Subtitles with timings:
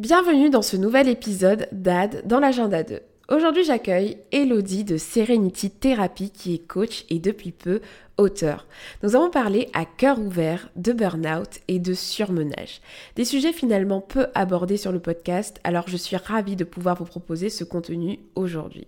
[0.00, 3.00] Bienvenue dans ce nouvel épisode d'AD dans l'agenda 2.
[3.28, 7.82] Aujourd'hui j'accueille Elodie de Serenity Therapy qui est coach et depuis peu
[8.16, 8.66] auteur.
[9.02, 12.80] Nous avons parlé à cœur ouvert de burn-out et de surmenage.
[13.16, 17.04] Des sujets finalement peu abordés sur le podcast, alors je suis ravie de pouvoir vous
[17.04, 18.86] proposer ce contenu aujourd'hui.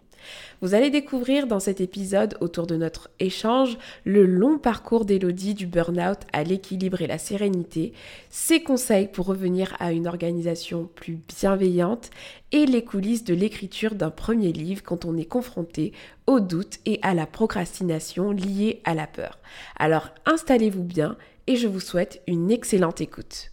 [0.60, 5.66] Vous allez découvrir dans cet épisode, autour de notre échange, le long parcours d'Elodie du
[5.66, 7.92] burn-out à l'équilibre et la sérénité,
[8.30, 12.10] ses conseils pour revenir à une organisation plus bienveillante
[12.52, 15.92] et les coulisses de l'écriture d'un premier livre quand on est confronté
[16.26, 19.38] au doute et à la procrastination liée à la peur.
[19.78, 21.16] Alors installez-vous bien
[21.46, 23.50] et je vous souhaite une excellente écoute.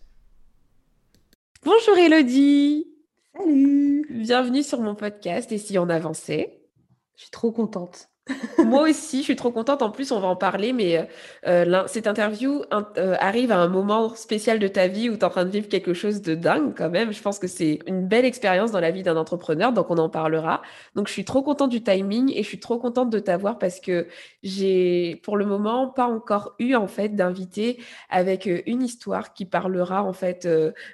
[1.63, 2.87] Bonjour Elodie
[3.37, 6.58] Salut Bienvenue sur mon podcast Et si on avançait?
[7.19, 8.09] Je suis trop contente.
[8.65, 9.81] Moi aussi, je suis trop contente.
[9.81, 11.07] En plus, on va en parler, mais
[11.47, 12.63] euh, cette interview
[12.97, 15.49] euh, arrive à un moment spécial de ta vie où tu es en train de
[15.49, 17.11] vivre quelque chose de dingue quand même.
[17.11, 20.09] Je pense que c'est une belle expérience dans la vie d'un entrepreneur, donc on en
[20.09, 20.61] parlera.
[20.95, 23.79] Donc, je suis trop contente du timing et je suis trop contente de t'avoir parce
[23.79, 24.07] que
[24.43, 29.45] j'ai, pour le moment, pas encore eu en fait d'invité avec euh, une histoire qui
[29.45, 30.47] parlera en fait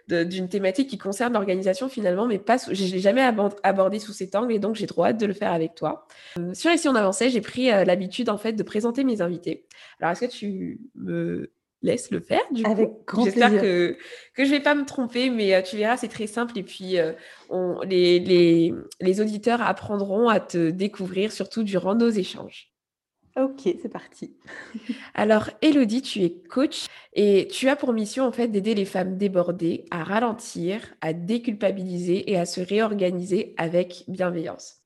[0.08, 3.22] d'une thématique qui concerne l'organisation finalement, mais pas, je l'ai jamais
[3.64, 6.08] abordé sous cet angle et donc j'ai trop hâte de le faire avec toi.
[6.54, 9.66] sur Ici on avançait, j'ai pris euh, l'habitude en fait de présenter mes invités.
[10.00, 13.98] Alors, est-ce que tu me laisses le faire du Avec grand J'espère que,
[14.34, 16.58] que je vais pas me tromper, mais euh, tu verras, c'est très simple.
[16.58, 17.14] Et puis, euh,
[17.50, 22.72] on, les, les, les auditeurs apprendront à te découvrir, surtout durant nos échanges.
[23.38, 24.38] Ok, c'est parti.
[25.14, 29.18] Alors, Elodie, tu es coach et tu as pour mission en fait d'aider les femmes
[29.18, 34.78] débordées à ralentir, à déculpabiliser et à se réorganiser avec bienveillance.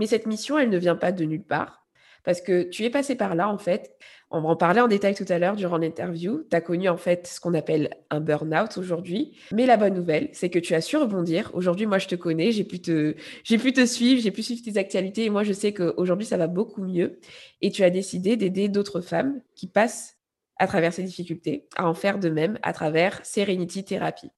[0.00, 1.86] Mais cette mission, elle ne vient pas de nulle part.
[2.24, 3.96] Parce que tu es passé par là, en fait.
[4.30, 6.46] On va en parler en détail tout à l'heure durant l'interview.
[6.50, 9.38] Tu as connu, en fait, ce qu'on appelle un burn-out aujourd'hui.
[9.52, 11.50] Mais la bonne nouvelle, c'est que tu as su rebondir.
[11.52, 12.50] Aujourd'hui, moi, je te connais.
[12.50, 14.22] J'ai pu te, j'ai pu te suivre.
[14.22, 15.26] J'ai pu suivre tes actualités.
[15.26, 17.20] Et moi, je sais qu'aujourd'hui, ça va beaucoup mieux.
[17.60, 20.16] Et tu as décidé d'aider d'autres femmes qui passent
[20.56, 24.30] à travers ces difficultés à en faire de même à travers Serenity Therapy.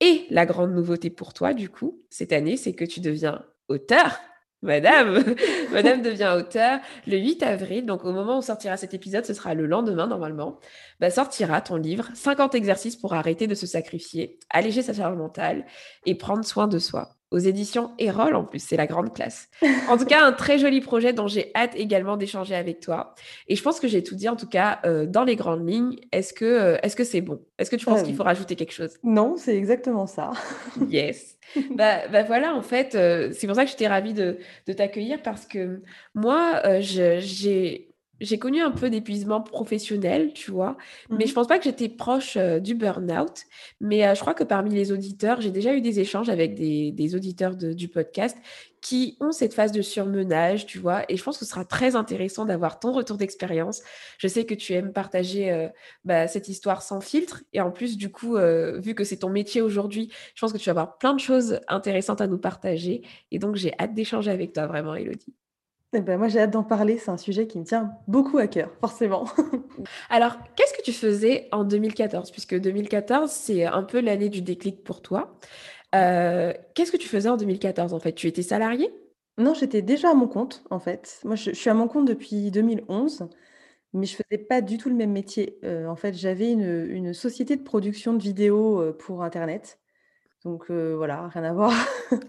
[0.00, 4.20] Et la grande nouveauté pour toi, du coup, cette année, c'est que tu deviens auteur
[4.64, 5.22] Madame,
[5.72, 9.54] Madame devient auteur le 8 avril, donc au moment où sortira cet épisode, ce sera
[9.54, 10.58] le lendemain normalement,
[11.00, 15.66] bah, sortira ton livre 50 exercices pour arrêter de se sacrifier, alléger sa charge mentale
[16.06, 19.48] et prendre soin de soi aux éditions Erol en plus, c'est la grande classe.
[19.88, 23.14] En tout cas, un très joli projet dont j'ai hâte également d'échanger avec toi.
[23.48, 25.96] Et je pense que j'ai tout dit en tout cas euh, dans les grandes lignes.
[26.12, 27.40] Est-ce que euh, est-ce que c'est bon?
[27.58, 28.96] Est-ce que tu penses qu'il euh, faut rajouter quelque chose?
[29.02, 30.30] Non, c'est exactement ça.
[30.88, 31.36] yes.
[31.72, 35.44] bah, bah, voilà, en fait, c'est pour ça que j'étais ravie de, de t'accueillir parce
[35.44, 35.82] que
[36.14, 40.76] moi, j'ai j'ai connu un peu d'épuisement professionnel, tu vois,
[41.10, 43.42] mais mmh je pense pas que j'étais proche du burn-out.
[43.80, 47.56] Mais je crois que parmi les auditeurs, j'ai déjà eu des échanges avec des, auditeurs
[47.56, 48.36] du podcast
[48.80, 51.96] qui ont cette phase de surmenage, tu vois, et je pense que ce sera très
[51.96, 53.82] intéressant d'avoir ton retour d'expérience.
[54.18, 55.68] Je sais que tu aimes partager
[56.04, 58.36] bah, cette histoire sans filtre, et en plus, du coup,
[58.78, 61.60] vu que c'est ton métier aujourd'hui, je pense que tu vas avoir plein de choses
[61.68, 65.34] intéressantes à nous partager, et donc j'ai hâte d'échanger avec toi, vraiment, Elodie.
[65.96, 66.98] Eh ben, moi, j'ai hâte d'en parler.
[66.98, 69.26] C'est un sujet qui me tient beaucoup à cœur, forcément.
[70.10, 74.82] Alors, qu'est-ce que tu faisais en 2014 Puisque 2014, c'est un peu l'année du déclic
[74.82, 75.38] pour toi.
[75.94, 78.12] Euh, qu'est-ce que tu faisais en 2014 en fait?
[78.14, 78.92] Tu étais salarié
[79.38, 81.20] Non, j'étais déjà à mon compte en fait.
[81.24, 83.28] Moi, je, suis à mon compte depuis 2011,
[83.92, 85.58] mais je faisais pas du tout le même métier.
[85.64, 89.78] Euh, en fait, j'avais une, une, société de production de vidéos euh, pour Internet.
[90.44, 91.72] Donc voilà, rien à voir.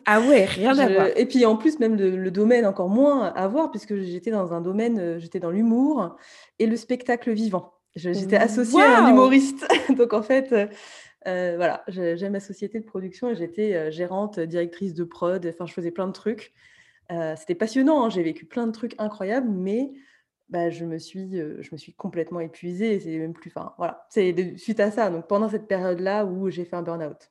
[0.05, 1.07] Ah ouais, rien à voir.
[1.15, 4.61] Et puis en plus, même le, domaine encore moins à voir, puisque j'étais dans un
[4.61, 6.15] domaine, j'étais dans l'humour
[6.57, 7.73] et le spectacle vivant.
[7.95, 9.67] J'étais associée à un humoriste.
[9.97, 10.55] Donc en fait,
[11.25, 15.91] voilà, j'ai ma société de production et j'étais gérante, directrice de prod, enfin je faisais
[15.91, 16.53] plein de trucs.
[17.35, 19.91] C'était passionnant, hein, j'ai vécu plein de trucs incroyables, mais
[20.49, 22.99] bah, je, me suis, je me suis complètement épuisée.
[23.01, 23.51] C'est même plus.
[23.53, 25.09] Enfin, voilà, c'est suite à ça.
[25.09, 27.29] Donc pendant cette période-là où j'ai fait un burn-out.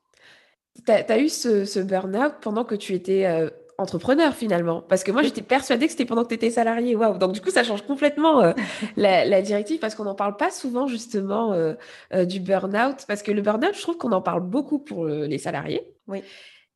[0.86, 3.48] Tu as, eu ce, burn-out pendant que tu étais euh,
[3.78, 4.82] entrepreneur finalement?
[4.82, 6.96] Parce que moi, j'étais persuadée que c'était pendant que tu étais salarié.
[6.96, 8.52] Waouh Donc, du coup, ça change complètement euh,
[8.96, 11.74] la, directive parce qu'on n'en parle pas souvent justement euh,
[12.24, 13.04] du burn-out.
[13.06, 15.82] Parce que le burn-out, je trouve qu'on en parle beaucoup pour les salariés.
[16.06, 16.22] Oui.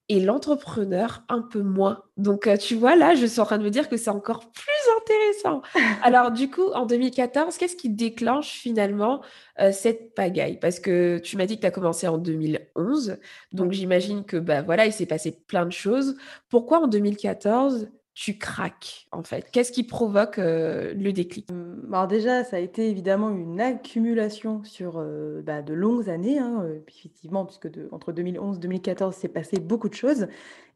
[0.09, 2.03] Et l'entrepreneur un peu moins.
[2.17, 4.51] Donc, euh, tu vois, là, je suis en train de me dire que c'est encore
[4.51, 5.63] plus intéressant.
[6.03, 9.21] Alors, du coup, en 2014, qu'est-ce qui déclenche finalement
[9.61, 10.59] euh, cette pagaille?
[10.59, 13.19] Parce que tu m'as dit que tu as commencé en 2011.
[13.53, 16.17] Donc, j'imagine que, bah, voilà, il s'est passé plein de choses.
[16.49, 21.49] Pourquoi en 2014 tu craques en fait Qu'est-ce qui provoque euh, le déclic?
[21.53, 26.41] Hum, Alors déjà, ça a été évidemment une accumulation sur euh, bah, de longues années,
[26.41, 30.26] hein, euh, effectivement, puisque entre 2011 et 2014, s'est passé beaucoup de choses.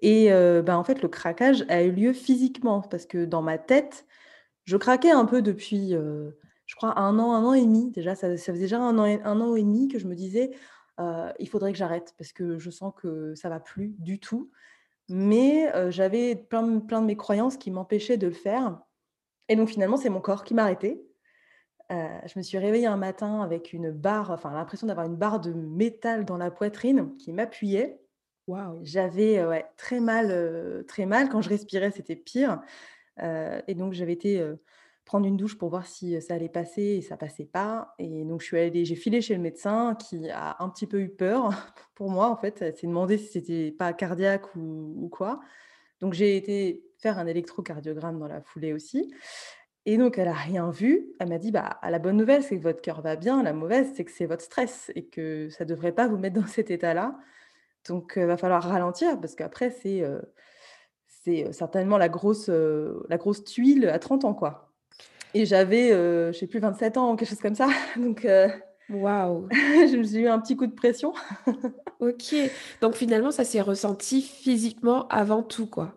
[0.03, 0.31] Et
[0.65, 4.07] bah, en fait, le craquage a eu lieu physiquement, parce que dans ma tête,
[4.65, 7.91] je craquais un peu depuis, je crois, un an, un an et demi.
[7.91, 10.51] Déjà, ça, faisait déjà un an, un an et demi que je me disais,
[10.99, 14.51] il faudrait que j'arrête, parce que je sens que ça va plus du tout.
[15.13, 18.81] Mais j'avais plein, plein de mes croyances qui m'empêchaient de le faire.
[19.49, 21.03] Et donc finalement, c'est mon corps qui m'a arrêté.
[21.91, 25.53] je me suis réveillée un matin avec une barre, enfin l'impression d'avoir une barre de
[25.53, 28.01] métal dans la poitrine qui m'appuyait.
[28.47, 28.81] Wow.
[28.83, 31.29] J'avais ouais, très mal, très mal.
[31.29, 32.63] Quand je respirais, c'était pire.
[33.19, 34.43] et donc j'avais été
[35.05, 37.95] prendre une douche pour voir si ça allait passer et ça passait pas.
[37.99, 41.01] Et donc je suis allée, j'ai filé chez le médecin qui a un petit peu
[41.01, 41.51] eu peur
[41.95, 42.63] pour moi en fait.
[42.63, 45.41] Elle s'est demandé si c'était pas cardiaque ou, quoi.
[46.01, 49.13] Donc j'ai été faire un électrocardiogramme dans la foulée aussi.
[49.87, 51.13] Et donc elle a rien vu.
[51.19, 53.93] Elle m'a dit bah la bonne nouvelle c'est que votre cœur va bien, la mauvaise
[53.95, 57.19] c'est que c'est votre stress et que ça devrait pas vous mettre dans cet état-là.
[57.89, 60.05] Donc il va falloir ralentir parce qu'après c'est
[61.07, 64.72] c'est certainement la grosse la grosse tuile à 30 ans quoi.
[65.35, 67.69] Et j'avais, euh, je sais plus, 27 ans, quelque chose comme ça.
[67.97, 68.49] Donc, euh,
[68.91, 71.13] waouh, je me suis eu un petit coup de pression.
[72.01, 72.35] ok.
[72.81, 75.95] Donc finalement, ça s'est ressenti physiquement avant tout, quoi.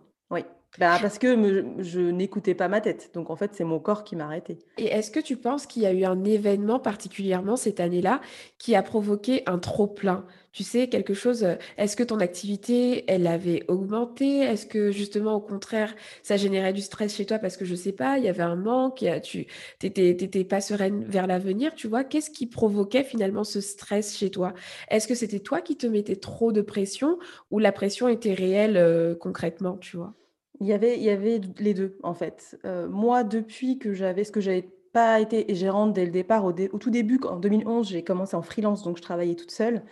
[0.79, 3.11] Bah, parce que je n'écoutais pas ma tête.
[3.13, 4.59] Donc, en fait, c'est mon corps qui m'a arrêté.
[4.77, 8.21] Et est-ce que tu penses qu'il y a eu un événement particulièrement cette année-là
[8.57, 13.27] qui a provoqué un trop-plein Tu sais, quelque chose, euh, est-ce que ton activité, elle
[13.27, 14.39] avait augmenté?
[14.39, 17.39] Est-ce que justement, au contraire, ça générait du stress chez toi?
[17.39, 19.47] Parce que je sais pas, il y avait un manque, tu
[19.83, 22.03] n'étais pas sereine vers l'avenir, tu vois?
[22.03, 24.53] Qu'est-ce qui provoquait finalement ce stress chez toi?
[24.89, 27.17] Est-ce que c'était toi qui te mettais trop de pression
[27.51, 30.13] ou la pression était réelle euh, concrètement, tu vois?
[30.59, 32.57] Il y avait il y avait les deux en fait.
[32.65, 36.53] Euh, moi, depuis que j'avais ce que j'avais pas été gérante dès le départ, au
[36.53, 39.83] tout début, en 2011, j'ai commencé en freelance, donc je travaillais toute seule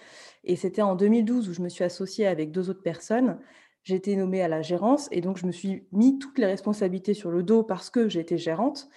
[0.45, 3.37] et c'était en 2012 où je me suis associée avec deux autres personnes.
[3.83, 7.13] J'ai été nommée à la gérance et donc je me suis mis toutes les responsabilités
[7.13, 8.87] sur le dos parce que j'étais gérante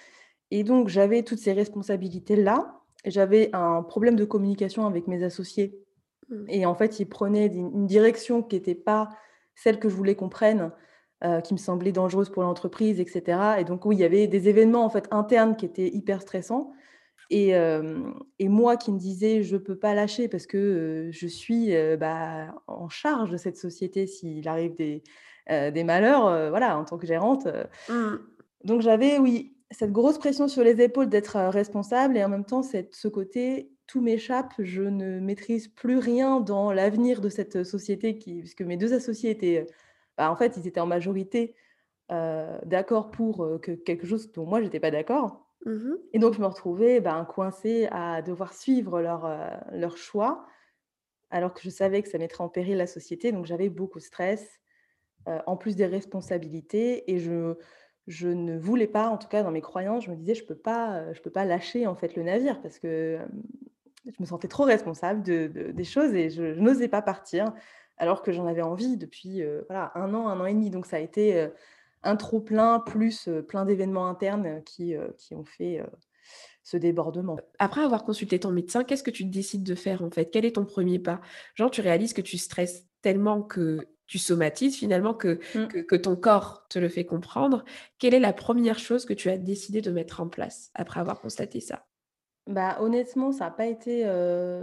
[0.52, 2.80] et donc j'avais toutes ces responsabilités-là.
[3.04, 5.76] J'avais un problème de communication avec mes associés
[6.28, 6.44] mmh.
[6.48, 9.08] et en fait, ils prenaient une direction qui n'était pas
[9.56, 10.70] celle que je voulais qu'on prenne
[11.24, 13.56] euh, qui me semblait dangereuse pour l'entreprise, etc.
[13.58, 16.72] Et donc, oui, il y avait des événements en fait internes qui étaient hyper stressants.
[17.30, 18.02] Et, euh,
[18.38, 21.72] et moi qui me disais, je ne peux pas lâcher parce que euh, je suis
[21.98, 25.02] bah, en charge de cette société s'il arrive des,
[25.48, 27.48] des malheurs, voilà, en tant que gérante.
[27.88, 28.16] Mmh.
[28.64, 32.62] Donc, j'avais, oui, cette grosse pression sur les épaules d'être responsable et en même temps,
[32.62, 38.18] cette, ce côté, tout m'échappe, je ne maîtrise plus rien dans l'avenir de cette société,
[38.18, 39.66] qui, puisque mes deux associés étaient
[40.16, 41.54] bah, en fait, ils étaient en majorité
[42.08, 45.50] d'accord pour que quelque chose dont moi, je n'étais pas d'accord.
[45.64, 49.28] Mmh et donc, je me retrouvais ben, coincée à devoir suivre leur,
[49.72, 50.46] leur choix,
[51.30, 53.32] alors que je savais que ça mettrait en péril la société.
[53.32, 54.60] Donc, j'avais beaucoup de stress,
[55.26, 57.10] en plus des responsabilités.
[57.10, 57.56] Et je,
[58.06, 60.48] je ne voulais pas, en tout cas dans mes croyances, je me disais, je ne
[60.48, 63.18] peux, pas, je peux pas lâcher en fait le navire parce que
[64.06, 67.52] je me sentais trop responsable de, des choses et je n'osais pas partir
[67.98, 70.70] alors que j'en avais envie depuis voilà, un an, un an et demi.
[70.70, 71.48] Donc ça a été
[72.02, 75.82] un trop plein, plus plein d'événements internes qui, qui ont fait
[76.66, 77.38] ce débordement.
[77.60, 80.30] Après avoir consulté ton médecin, qu'est-ce que tu décides de faire en fait?
[80.32, 81.20] Quel est ton premier pas?
[81.54, 85.68] Genre, tu réalises que tu stresses tellement que tu somatises finalement, que, mmh.
[85.68, 87.64] que, que, ton corps te le fait comprendre.
[87.98, 91.20] Quelle est la première chose que tu as décidé de mettre en place après avoir
[91.20, 91.86] constaté ça?
[92.46, 94.06] Bah, honnêtement, ça n'a pas été,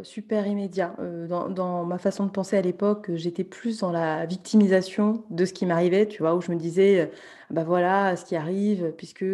[0.03, 0.95] super immédiat.
[1.27, 5.65] dans ma façon de penser à l'époque, j'étais plus dans la victimisation de ce qui
[5.65, 6.33] m'arrivait, tu vois?
[6.35, 7.11] Où je me disais,
[7.49, 9.25] «Bah, voilà ce qui arrive puisque,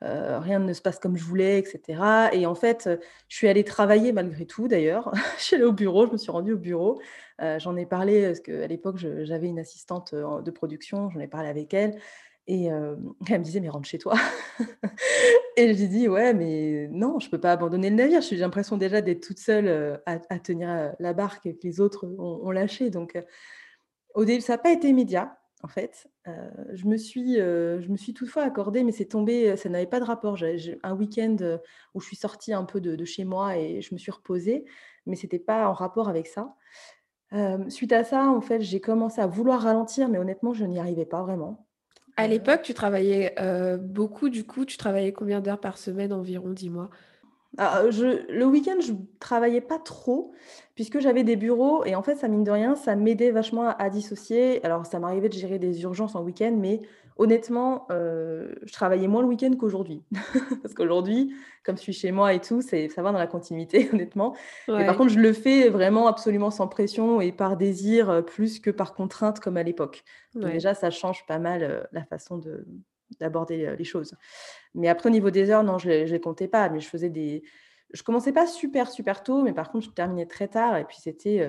[0.00, 2.88] rien ne se passe comme je voulais» et cetera et en fait,
[3.28, 5.12] je suis allée travailler malgré tout d'ailleurs.
[5.38, 7.00] Je suis allée au bureau, je me suis rendue au bureau.
[7.58, 11.74] j'en ai parlé parce qu'à l'époque, j'avais une assistante, de production, j'en ai parlé avec
[11.74, 11.98] elle
[12.46, 12.66] et
[13.30, 14.14] elle me disait: «Mais rentre chez toi».
[15.56, 18.20] Et je lui dis: «Ouais, mais non, je peux pas abandonner le navire».
[18.22, 22.90] J'ai l'impression déjà d'être toute seule, à tenir, la barque que les autres ont lâché.
[22.90, 23.18] Donc,
[24.14, 26.08] au début, ça n'a pas été immédiat, en fait.
[26.72, 30.04] je me suis, je me suis toutefois accordée, mais c'est tombé, ça n'avait pas de
[30.04, 30.36] rapport.
[30.36, 31.36] J'ai un week-end,
[31.94, 34.64] où je suis sortie un peu de de chez moi et je me suis reposée,
[35.06, 36.54] mais c'était pas en rapport avec ça.
[37.68, 41.06] suite à ça, en fait, j'ai commencé à vouloir ralentir, mais honnêtement, je n'y arrivais
[41.06, 41.66] pas vraiment.
[42.16, 43.34] À l'époque, tu travaillais,
[43.80, 46.90] beaucoup du coup, tu travaillais combien d'heures par semaine environ, dis-moi?
[47.58, 50.32] Ah, je le week-end, je travaillais pas trop
[50.74, 53.90] puisque j'avais des bureaux et en fait, ça mine de rien, ça m'aidait vachement à
[53.90, 54.64] dissocier.
[54.64, 56.80] Alors ça m'arrivait de gérer des urgences en week-end, mais
[57.16, 60.02] honnêtement, je travaillais moins le week-end qu'aujourd'hui.
[60.62, 63.88] Parce qu'aujourd'hui, comme je suis chez moi et tout, c'est ça va dans la continuité
[63.92, 64.34] honnêtement.
[64.68, 68.70] Mais par contre, je le fais vraiment absolument sans pression et par désir, plus que
[68.70, 70.04] par contrainte comme à l'époque.
[70.34, 72.66] déjà, ça change pas mal, la façon de
[73.20, 74.14] d'aborder les choses.
[74.74, 76.68] Mais après, au niveau des heures, non, je ne les, comptais pas.
[76.68, 77.42] Mais je faisais des.
[77.92, 80.76] Je commençais pas super, super tôt, mais par contre, je terminais très tard.
[80.76, 81.46] Et puis, c'était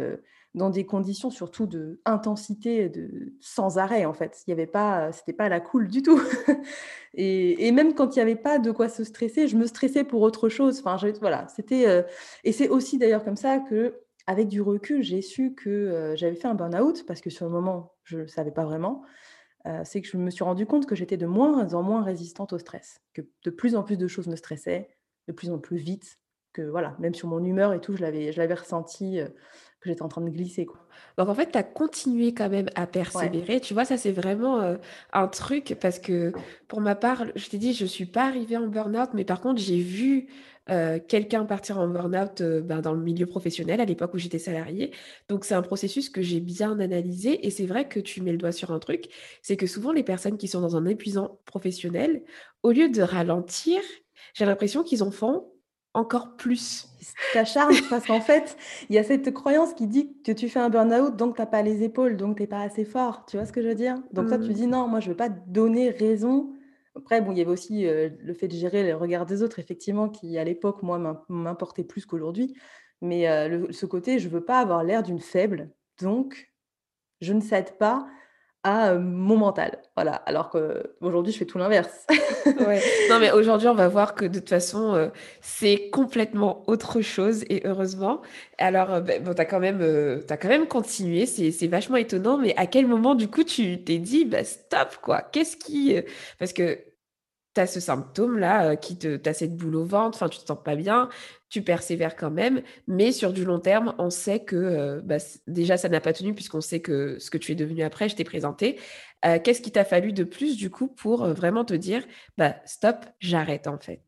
[0.55, 4.43] dans des conditions surtout de intensité, de sans arrêt, en fait.
[4.45, 6.21] Il y avait pas, c'était pas la cool du tout.
[7.13, 10.21] et, même quand il n'y avait pas de quoi se stresser, je me stressais pour
[10.21, 10.83] autre chose.
[10.83, 12.05] Enfin, voilà, c'était.
[12.43, 16.47] et c'est aussi d'ailleurs comme ça que, avec du recul, j'ai su que j'avais fait
[16.47, 19.03] un burn-out parce que sur le moment, je ne savais pas vraiment
[19.83, 22.59] c'est que je me suis rendu compte que j'étais de moins en moins résistante au
[22.59, 24.89] stress, que de plus en plus de choses me stressaient,
[25.27, 26.19] de plus en plus vite,
[26.53, 29.19] que voilà, même sur mon humeur et tout, je l'avais, je l'avais ressenti
[29.81, 30.65] que j'étais en train de glisser.
[30.65, 30.79] Quoi.
[31.17, 33.59] Donc en fait, tu as continué quand même à persévérer.
[33.59, 34.77] Tu vois, ça c'est vraiment
[35.11, 36.31] un truc parce que
[36.67, 39.41] pour ma part, je t'ai dit, je ne suis pas arrivée en burn-out, mais par
[39.41, 40.27] contre, j'ai vu
[41.09, 44.91] quelqu'un partir en burn-out ben, dans le milieu professionnel à l'époque où j'étais salariée.
[45.27, 48.37] Donc c'est un processus que j'ai bien analysé et c'est vrai que tu mets le
[48.37, 49.09] doigt sur un truc,
[49.41, 52.23] c'est que souvent les personnes qui sont dans un épuisant professionnel,
[52.61, 53.81] au lieu de ralentir,
[54.33, 55.49] j'ai l'impression qu'ils en font
[55.93, 56.89] encore plus.
[57.33, 58.57] T'acharnes parce qu'en fait,
[58.89, 61.47] il y a cette croyance qui dit que tu fais un burn-out, donc tu n'as
[61.47, 63.25] pas les épaules, donc tu n'es pas assez fort.
[63.27, 63.95] Tu vois ce que je veux dire?
[64.11, 64.53] Donc ça, tu mmh.
[64.53, 66.53] dis non, moi je veux pas donner raison
[66.95, 70.09] après, bon, il y avait aussi le fait de gérer les regards des autres, effectivement,
[70.09, 72.55] qui à l'époque, moi, m'importait plus qu'aujourd'hui.
[73.01, 73.25] Mais
[73.71, 75.71] ce côté, je ne veux pas avoir l'air d'une faible,
[76.01, 76.53] donc
[77.21, 78.07] je ne cède pas
[78.63, 79.79] à mon mental.
[79.95, 80.13] Voilà.
[80.25, 82.07] Alors qu'aujourd'hui, je fais tout l'inverse.
[83.09, 87.61] Non, mais aujourd'hui, on va voir que de toute façon, c'est complètement autre chose et
[87.65, 88.21] heureusement.
[88.57, 89.81] Alors, ben, bon, tu as, quand même,
[90.29, 93.97] as quand même continué, c'est vachement étonnant, mais à quel moment, du coup, tu t'es
[93.97, 95.95] dit, bah, stop, quoi Qu'est-ce qui.
[96.39, 96.79] Parce que
[97.53, 99.17] tu as ce symptôme-là qui te.
[99.17, 101.09] Tu as cette boule au ventre, enfin, tu te sens pas bien,
[101.49, 105.17] tu persévères quand même, mais sur du long terme, on sait que bah,
[105.47, 108.15] déjà ça n'a pas tenu puisqu'on sait que ce que tu es devenu après, je
[108.15, 108.79] t'ai présenté.
[109.43, 112.03] Qu'est-ce qui t'a fallu de plus du coup pour vraiment te dire
[112.37, 114.01] bah stop, j'arrête en fait?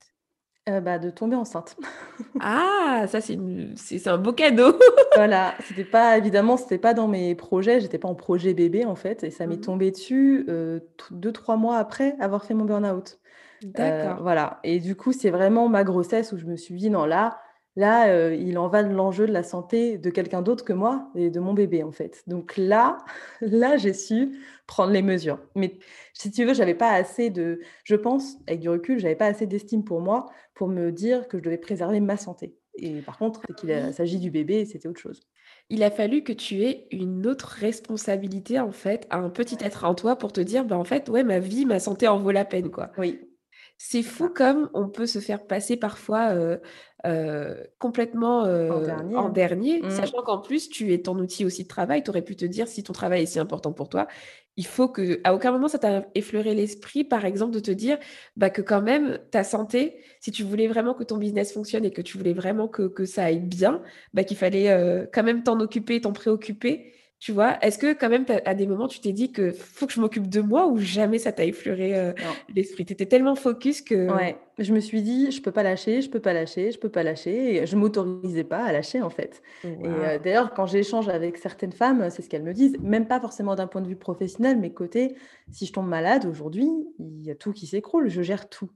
[0.67, 1.77] Bah, de tomber enceinte.
[2.39, 3.37] ah, ça c'est,
[3.75, 4.79] c'est, un beau cadeau.
[5.15, 8.95] voilà, c'était pas évidemment, c'était pas dans mes projets, j'étais pas en projet bébé en
[8.95, 10.47] fait, et ça m'est mmh tombé dessus
[11.11, 13.19] deux trois mois après avoir fait mon burn-out.
[13.62, 14.21] D'accord.
[14.21, 14.59] voilà.
[14.63, 17.39] Et du coup, c'est vraiment ma grossesse où je me suis dit, non, là,
[17.75, 21.29] là, il en va de l'enjeu de la santé de quelqu'un d'autre que moi et
[21.29, 22.24] de mon bébé, en fait.
[22.27, 22.97] Donc là,
[23.41, 25.39] là, j'ai su prendre les mesures.
[25.55, 25.77] Mais
[26.13, 29.47] si tu veux, j'avais pas assez de, je pense, avec du recul, j'avais pas assez
[29.47, 32.55] d'estime pour moi pour me dire que je devais préserver ma santé.
[32.77, 35.21] Et par contre, qu'il s'agit du bébé, c'était autre chose.
[35.69, 39.85] Il a fallu que tu aies une autre responsabilité, en fait, à un petit être
[39.85, 42.31] en toi pour te dire, bah, en fait, ouais, ma vie, ma santé en vaut
[42.31, 42.91] la peine, quoi.
[42.97, 43.19] Oui,
[43.77, 46.34] c'est fou comme on peut se faire passer parfois,
[47.77, 49.89] complètement, en dernier, mmh.
[49.89, 52.03] sachant qu'en plus tu es ton outil aussi de travail.
[52.03, 54.08] Tu aurais pu te dire si ton travail est si important pour toi,
[54.58, 57.98] il faut que à aucun moment ça t'a effleuré l'esprit, par exemple, de te dire,
[58.38, 61.91] bah, que quand même ta santé, si tu voulais vraiment que ton business fonctionne et
[61.91, 63.82] que tu voulais vraiment que ça aille bien,
[64.13, 68.25] bah, qu'il fallait, quand même t'en occuper, t'en préoccuper tu vois, est-ce que quand même,
[68.45, 71.17] à des moments, tu t'es dit que faut que je m'occupe de moi ou jamais
[71.17, 72.12] ça t'a effleuré euh,
[72.53, 72.86] l'esprit?
[72.86, 74.12] Tu étais tellement focus que.
[74.13, 76.89] Ouais, je me suis dit, je peux pas lâcher, je peux pas lâcher, je peux
[76.89, 77.55] pas lâcher.
[77.55, 79.41] Et je m'autorisais pas à lâcher, en fait.
[79.63, 83.19] Et euh, d'ailleurs, quand j'échange avec certaines femmes, c'est ce qu'elles me disent, même pas
[83.22, 85.15] forcément d'un point de vue professionnel, mais côté,
[85.51, 86.69] si je tombe malade aujourd'hui,
[87.00, 88.69] il y a tout qui s'écroule, je gère tout.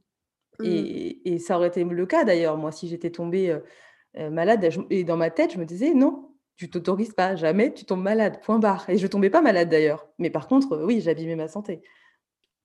[0.58, 0.64] Mmh.
[0.64, 3.56] Et, et, ça aurait été le cas d'ailleurs, moi, si j'étais tombée
[4.18, 6.29] euh, malade, et dans ma tête, je me disais, non,
[6.60, 8.88] tu t'autorises pas, jamais tu tombes malade, point barre.
[8.90, 10.06] Et je tombais pas malade d'ailleurs.
[10.18, 11.82] Mais par contre, oui, j'abîmais ma santé.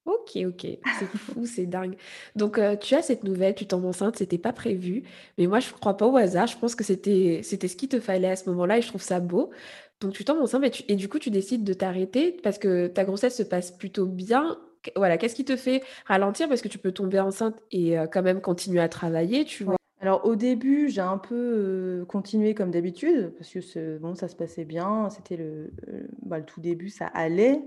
[0.06, 0.68] Ok, ok,
[1.00, 1.96] c'est fou, c'est dingue.
[2.36, 5.04] Donc, euh, tu as cette nouvelle, tu tombes enceinte, c'était pas prévu.
[5.38, 6.48] Mais moi, je ne crois pas au hasard.
[6.48, 9.02] Je pense que c'était c'était ce qu'il te fallait à ce moment-là et je trouve
[9.02, 9.52] ça beau.
[10.02, 13.06] Donc, tu tombes enceinte et, et du coup, tu décides de t'arrêter parce que ta
[13.06, 14.60] grossesse se passe plutôt bien.
[14.96, 16.50] Voilà, qu'est-ce qui te fait ralentir?
[16.50, 19.78] Parce que tu peux tomber enceinte et euh, quand même continuer à travailler, tu vois?
[20.06, 24.64] Alors au début, j'ai un peu, continué comme d'habitude parce que bon, ça se passait
[24.64, 25.72] bien, c'était le,
[26.22, 27.60] bah, le tout début, ça allait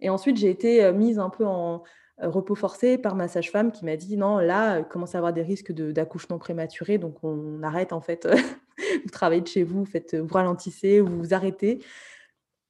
[0.00, 1.82] et ensuite j'ai été, mise un peu en,
[2.16, 5.70] repos forcé par ma sage-femme qui m'a dit: «Non, là, commence à avoir des risques
[5.72, 8.26] d'accouchement prématuré donc on arrête en fait,
[9.04, 11.84] vous travaillez de chez vous, faites, vous ralentissez, vous vous arrêtez.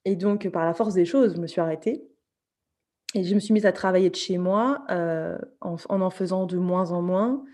[0.04, 2.02] Et donc, par la force des choses, je me suis arrêtée.
[3.14, 4.84] Et je me suis mise à travailler de chez moi
[5.60, 7.44] en, en, faisant de moins en moins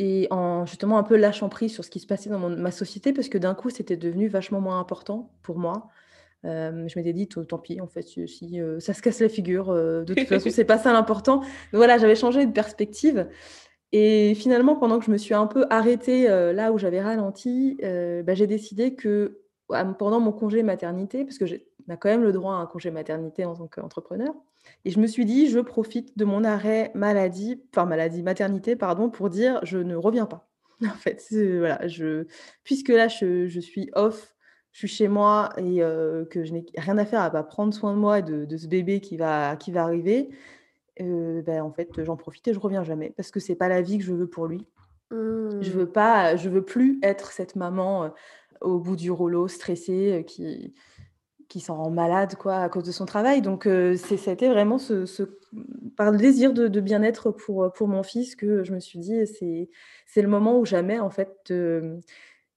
[0.00, 3.12] et en justement un peu lâchant prise sur ce qui se passait dans ma société
[3.12, 5.90] parce que d'un coup, c'était devenu vachement moins important pour moi.
[6.42, 10.26] je m'étais dit, tant pis, en fait, si, ça se casse la figure, de toute
[10.26, 11.42] façon, c'est pas ça l'important.
[11.74, 13.28] Voilà, j'avais changé de perspective.
[13.92, 18.32] Et finalement, pendant que je me suis un peu arrêtée là où j'avais ralenti, bah,
[18.32, 19.42] j'ai décidé que
[19.98, 23.44] pendant mon congé maternité, parce que j'ai quand même le droit à un congé maternité
[23.44, 24.32] en tant qu'entrepreneur,
[24.84, 29.10] et je me suis dit, je profite de mon arrêt maladie, enfin maladie, maternité, pardon,
[29.10, 30.46] pour dire, je ne reviens pas.
[30.82, 32.26] En fait, voilà, je,
[32.64, 34.34] puisque là, je, suis off,
[34.72, 35.80] je suis chez moi et
[36.30, 38.66] que je n'ai rien à faire à pas prendre soin de moi et de, ce
[38.66, 40.30] bébé qui va, qui va arriver,
[40.98, 43.98] ben, en fait, j'en profite et je reviens jamais parce que c'est pas la vie
[43.98, 44.66] que je veux pour lui.
[45.10, 45.60] Je mmh.
[45.60, 48.14] veux pas, je veux plus être cette maman
[48.60, 50.72] au bout du rouleau, stressée, qui,
[51.50, 53.42] qui s'en rend malade quoi à cause de son travail.
[53.42, 55.04] Donc euh, c'était vraiment ce,
[55.96, 59.26] par le désir de, bien-être pour, pour mon fils que je me suis dit
[60.06, 61.52] c'est le moment où jamais en fait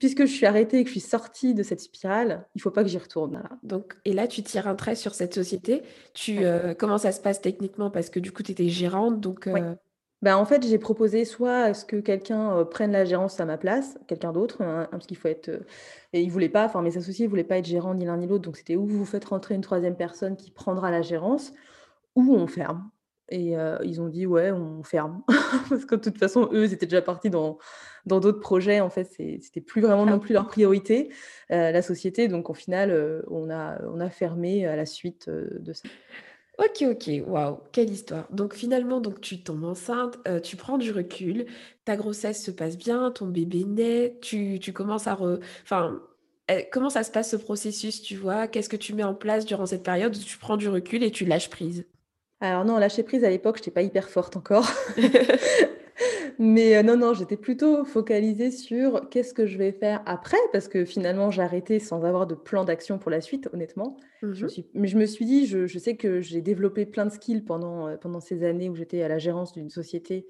[0.03, 2.83] puisque je suis arrêtée et que je suis sortie de cette spirale, il faut pas
[2.83, 3.41] que j'y retourne.
[3.63, 5.81] Donc et là tu tires un trait sur cette société.
[6.13, 7.89] Tu euh, comment ça se passe techniquement?
[7.89, 9.75] Parce que du coup tu étais gérante donc euh,
[10.23, 13.57] bah, en fait, j'ai proposé soit à ce que quelqu'un prenne la gérance à ma
[13.57, 15.49] place, quelqu'un d'autre, hein, parce qu'il faut être.
[16.13, 18.25] et ils voulaient pas, enfin mes associés ne voulaient pas être gérants ni l'un ni
[18.25, 21.51] l'autre, donc c'était où vous faites rentrer une troisième personne qui prendra la gérance,
[22.15, 22.89] ou on ferme.
[23.29, 25.23] Et ils ont dit ouais, on ferme,
[25.69, 27.57] parce que de toute façon, eux, ils étaient déjà partis dans
[28.05, 28.79] dans d'autres projets.
[28.79, 31.09] En fait, c'était plus vraiment non plus leur priorité,
[31.49, 32.29] la société.
[32.29, 35.89] Donc au final, on a on a fermé à la suite de ça.
[36.59, 38.27] OK, OK, waouh, quelle histoire.
[38.31, 41.47] Donc finalement, donc tu tombes enceinte, euh, tu prends du recul,
[41.83, 45.17] ta grossesse se passe bien, ton bébé naît, tu tu commences à
[45.63, 45.99] enfin,
[46.49, 48.47] eh, comment ça se passe ce processus, tu vois?
[48.47, 51.11] Qu'est-ce que tu mets en place durant cette période où tu prends du recul et
[51.11, 51.87] tu lâches prise?
[52.41, 54.69] Alors non, lâcher prise à l'époque, je n'étais pas hyper forte encore.
[56.39, 60.85] Mais non, non, j'étais plutôt focalisée sur qu'est-ce que je vais faire après, parce que
[60.85, 63.97] finalement, j'ai arrêté sans avoir de plan d'action pour la suite, honnêtement.
[64.21, 67.41] Je mmh mais je me suis dit, je, sais que j'ai développé plein de skills
[67.41, 70.27] pendant, pendant ces années où j'étais à la gérance d'une société.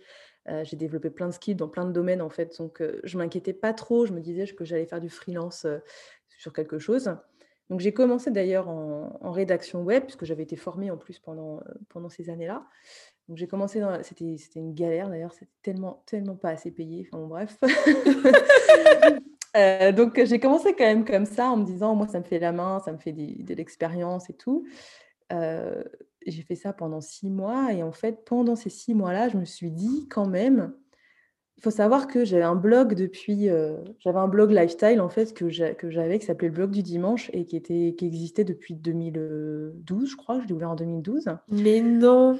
[0.63, 2.57] j'ai développé plein de skills dans plein de domaines, en fait.
[2.57, 4.05] Donc, je m'inquiétais pas trop.
[4.05, 5.65] Je me disais que j'allais faire du freelance
[6.37, 7.15] sur quelque chose.
[7.69, 11.61] Donc, j'ai commencé d'ailleurs en, en, rédaction web, puisque j'avais été formée en plus pendant,
[11.89, 12.67] pendant ces années-là.
[13.27, 17.07] Donc j'ai commencé dans c'était c'était une galère d'ailleurs, c'était tellement tellement pas assez payé,
[17.07, 17.57] enfin bon bref.
[19.55, 22.39] Euh, donc j'ai commencé quand même comme ça en me disant: «Moi ça me fait
[22.39, 24.65] la main, ça me fait de l'expérience et tout».
[25.31, 25.83] Euh,
[26.25, 29.45] j'ai fait ça pendant six mois et en fait pendant ces six mois-là, je me
[29.45, 30.73] suis dit quand même
[31.57, 35.33] il faut savoir que j'avais un blog depuis, euh, j'avais un blog lifestyle en fait
[35.33, 40.09] que j'avais qui s'appelait le blog du dimanche et qui était qui existait depuis 2012
[40.09, 41.29] je crois, je l'ai ouvert en 2012.
[41.49, 42.39] Mais non!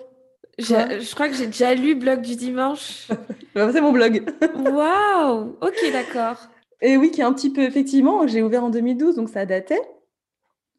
[0.60, 3.08] Je, crois que j'ai déjà lu Blog du dimanche.
[3.56, 4.24] Bah, c'est mon blog.
[4.56, 6.38] Waouh Ok, d'accord.
[6.82, 9.80] Et oui, qui est un petit peu, effectivement, j'ai ouvert en 2012, donc ça datait.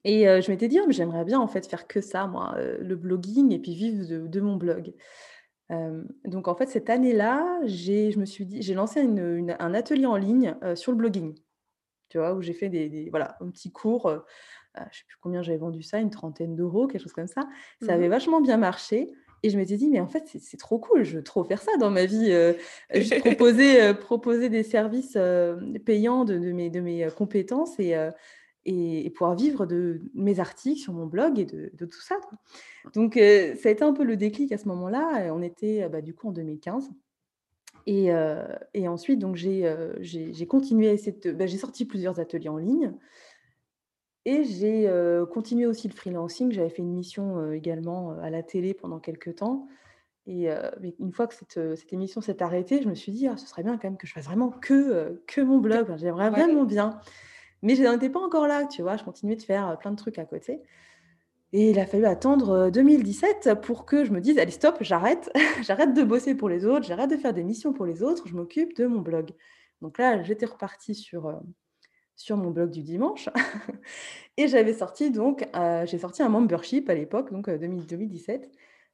[0.02, 2.54] Et euh, je m'étais dit, oh, mais j'aimerais bien en fait faire que ça, moi,
[2.58, 4.92] euh, le blogging, et puis vivre de, mon blog.
[5.70, 10.06] Euh, donc en fait, cette année-là, j'ai, je me suis dit, j'ai lancé un atelier
[10.06, 11.34] en ligne sur le blogging.
[12.10, 14.10] Tu vois, où j'ai fait des, voilà, un petit cours.
[14.10, 17.48] je ne sais plus combien j'avais vendu ça, une trentaine d'euros, quelque chose comme ça.
[17.80, 19.10] Ça mmh avait vachement bien marché.
[19.44, 21.76] Et je m'étais dit, mais en fait, c'est trop cool, je veux trop faire ça
[21.78, 22.32] dans ma vie.
[22.32, 22.54] Euh,
[23.20, 27.94] proposer, euh, proposer des services euh, payants de, mes, de mes compétences et,
[28.64, 32.16] et, pouvoir vivre de mes articles sur mon blog et de, tout ça.
[32.94, 35.30] Donc, ça a été un peu le déclic à ce moment-là.
[35.34, 36.88] On était bah, du coup en 2015.
[37.86, 38.08] Et,
[38.72, 41.32] et ensuite, donc j'ai continué à essayer de.
[41.32, 42.94] Bah, j'ai sorti plusieurs ateliers en ligne.
[44.24, 44.90] Et j'ai
[45.32, 46.50] continué aussi le freelancing.
[46.52, 49.68] J'avais fait une mission également à la télé pendant quelques temps.
[50.26, 50.48] Et
[50.98, 53.62] une fois que cette, cette émission s'est arrêtée, je me suis dit, «Ah, ce serait
[53.62, 55.94] bien quand même que je fasse vraiment que, que mon blog.
[55.98, 56.98] J'aimerais vraiment bien.
[57.62, 58.96] Mais je n'en étais pas encore là, tu vois.
[58.96, 60.62] Je continuais de faire plein de trucs à côté.
[61.56, 65.30] Et il a fallu attendre 2017 pour que je me dise, allez, stop, j'arrête.
[65.62, 68.34] j'arrête de bosser pour les autres, j'arrête de faire des missions pour les autres, je
[68.34, 69.30] m'occupe de mon blog.
[69.80, 71.40] Donc là, j'étais repartie sur,
[72.16, 73.28] sur mon blog du dimanche.
[74.36, 78.42] et j'avais sorti donc, euh, j'ai sorti un membership à l'époque, donc 2017.
[78.42, 78.46] Euh,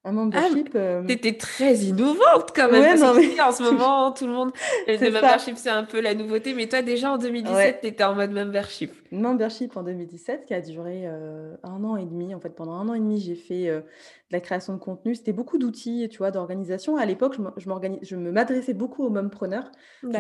[0.03, 0.75] un ah, membership.
[0.75, 2.99] Ah, T'étais très innovante quand même.
[2.99, 4.51] parce que en ce moment, tout le monde.
[4.87, 6.55] Le membership, c'est un peu la nouveauté.
[6.55, 8.95] Mais toi, déjà en 2017, tu étais en mode membership.
[9.13, 12.35] Membership en 2017 qui a duré un an et demi.
[12.35, 13.85] En fait, pendant un an et demi, j'ai fait de
[14.31, 15.15] la création de contenu.
[15.15, 16.97] C'était beaucoup d'outils, tu vois, d'organisation.
[16.97, 19.71] À l'époque, je, m'adressais beaucoup aux mompreneurs.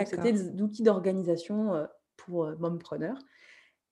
[0.05, 1.87] C'était d'outils d'organisation
[2.31, 3.17] pour mompreneur.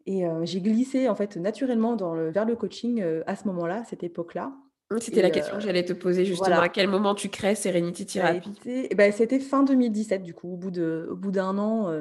[0.06, 4.02] Et j'ai glissé en fait naturellement dans le, vers le coaching à ce moment-là, cette
[4.02, 4.52] époque-là.
[4.90, 6.60] Mmh, c'était la question que j'allais te poser justement.
[6.60, 10.56] À quel moment tu crées Serenity Therapy eh ben, C'était fin 2017 du coup, au
[10.56, 11.92] bout d'un an,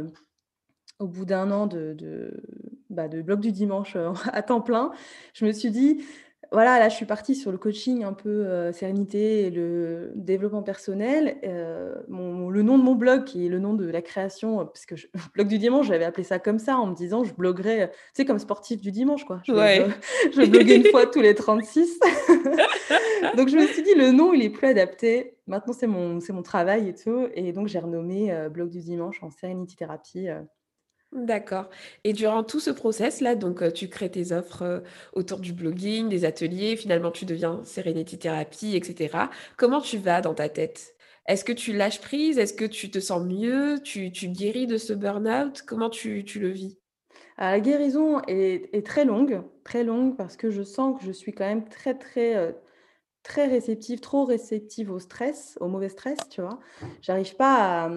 [0.99, 2.41] au bout d'un an de, de,
[2.89, 3.97] bah, de bloc du dimanche
[4.31, 4.91] à temps plein,
[5.33, 6.03] je me suis dit,
[6.51, 10.63] voilà, là, je suis partie sur le coaching un peu euh, sérénité et le développement
[10.63, 11.37] personnel.
[11.43, 14.85] Euh, le nom de mon blog, qui est le nom de la création, euh, parce
[14.85, 17.89] que je, blog du dimanche, j'avais appelé ça comme ça, en me disant, je bloguerais,
[17.89, 19.41] tu sais, comme sportif du dimanche, quoi.
[19.45, 19.85] Je, ouais.
[20.33, 21.99] je, bloguais une fois tous les 36.
[23.37, 25.35] donc, je me suis dit, le nom, il est plus adapté.
[25.47, 27.27] Maintenant, c'est mon, mon travail et tout.
[27.33, 30.27] Et donc, j'ai renommé blog du dimanche en sérénité thérapie.
[31.17, 31.69] D'accord.
[32.03, 36.75] Et durant tout ce process-là, donc tu crées tes offres autour du blogging, des ateliers,
[36.75, 39.17] finalement tu deviens Serenity Therapy, etc.
[39.57, 40.95] Comment tu vas dans ta tête?
[41.25, 42.37] Est-ce que tu lâches prise?
[42.37, 43.79] Est-ce que tu te sens mieux?
[43.83, 45.63] Tu, guéris de ce burn-out?
[45.65, 46.77] Comment tu, le vis?
[47.37, 51.11] Ah, La guérison est, est, très longue, très longue parce que je sens que je
[51.11, 52.55] suis quand même très, très
[53.27, 56.59] très réceptive, trop réceptive au stress, au mauvais stress, tu vois.
[57.01, 57.91] J'arrive pas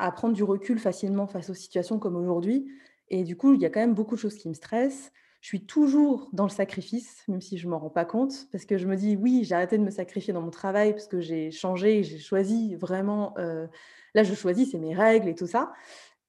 [0.00, 2.66] à, prendre du recul facilement face aux situations comme aujourd'hui.
[3.08, 5.12] Et du coup, il y a quand même beaucoup de choses qui me stressent.
[5.40, 8.64] Je suis toujours dans le sacrifice, même si je ne m'en rends pas compte, parce
[8.64, 11.20] que je me dis, oui, j'ai arrêté de me sacrifier dans mon travail, parce que
[11.20, 13.68] j'ai changé, j'ai choisi vraiment, euh,
[14.14, 15.72] là, je choisis, c'est mes règles et tout ça.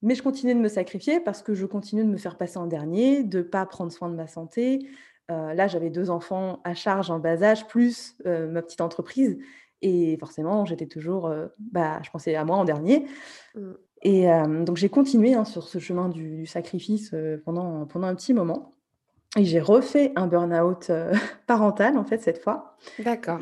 [0.03, 2.67] Mais je continue de me sacrifier parce que je continue de me faire passer en
[2.67, 4.87] dernier, de ne pas prendre soin de ma santé,
[5.29, 9.37] là, j'avais deux enfants à charge en bas âge, plus ma petite entreprise.
[9.81, 13.05] Et forcément, j'étais toujours, bah, je pensais à moi en dernier.
[13.55, 13.71] Mmh.
[14.03, 14.27] Et
[14.65, 18.75] donc, j'ai continué hein, sur ce chemin du, sacrifice pendant, pendant un petit moment.
[19.37, 20.91] Et j'ai refait un burn-out
[21.47, 22.77] parental, en fait, cette fois.
[22.99, 23.39] D'accord.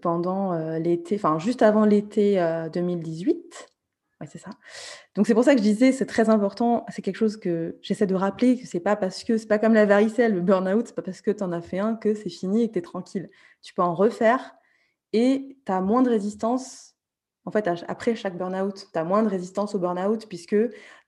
[0.00, 2.40] pendant l'été, enfin, juste avant l'été
[2.72, 3.69] 2018
[4.26, 4.50] c'est ça.
[5.14, 6.84] Donc c'est pour ça que je disais, c'est très important.
[6.90, 9.74] C'est quelque chose que j'essaie de rappeler que c'est pas parce que c'est pas comme
[9.74, 12.28] la varicelle, le burn-out, c'est pas parce que tu en as fait un que c'est
[12.30, 13.30] fini et que tu es tranquille.
[13.62, 14.54] Tu peux en refaire
[15.12, 16.96] et tu as moins de résistance.
[17.46, 20.56] En fait, après chaque burn-out, tu as moins de résistance au burn-out puisque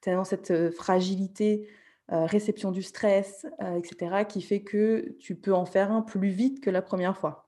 [0.02, 1.68] tu es dans cette euh, fragilité,
[2.12, 6.30] euh, réception du stress, euh, etc., qui fait que tu peux en faire un plus
[6.30, 7.46] vite que la première fois.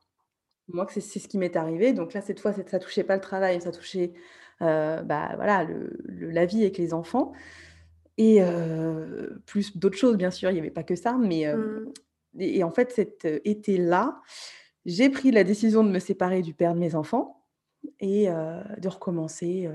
[0.68, 1.92] Moi, c'est ce qui m'est arrivé.
[1.92, 4.14] Donc là, cette fois, ça touchait pas le travail, ça touchait
[4.60, 5.90] bah, voilà, le,
[6.30, 7.32] la vie avec les enfants.
[8.16, 11.16] Et euh, plus d'autres choses, bien sûr, il n'y avait pas que ça.
[11.18, 11.86] Mais, euh,
[12.34, 12.40] mmh.
[12.40, 14.20] et, en fait, cet été-là,
[14.86, 17.42] j'ai pris la décision de me séparer du père de mes enfants
[18.00, 19.68] et de recommencer.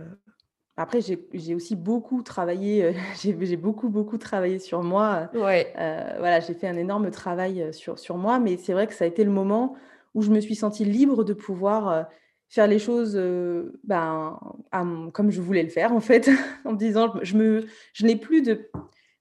[0.77, 5.29] Après, j'ai aussi beaucoup travaillé, j'ai beaucoup, beaucoup travaillé sur moi.
[5.33, 5.73] Ouais.
[5.75, 9.07] voilà, j'ai fait un énorme travail sur, sur moi, mais c'est vrai que ça a
[9.07, 9.75] été le moment
[10.15, 12.07] où je me suis sentie libre de pouvoir
[12.49, 13.15] faire les choses
[13.83, 14.39] ben,
[15.13, 16.29] comme je voulais le faire, en fait,
[16.65, 18.69] en me disant, je, me, je n'ai plus de,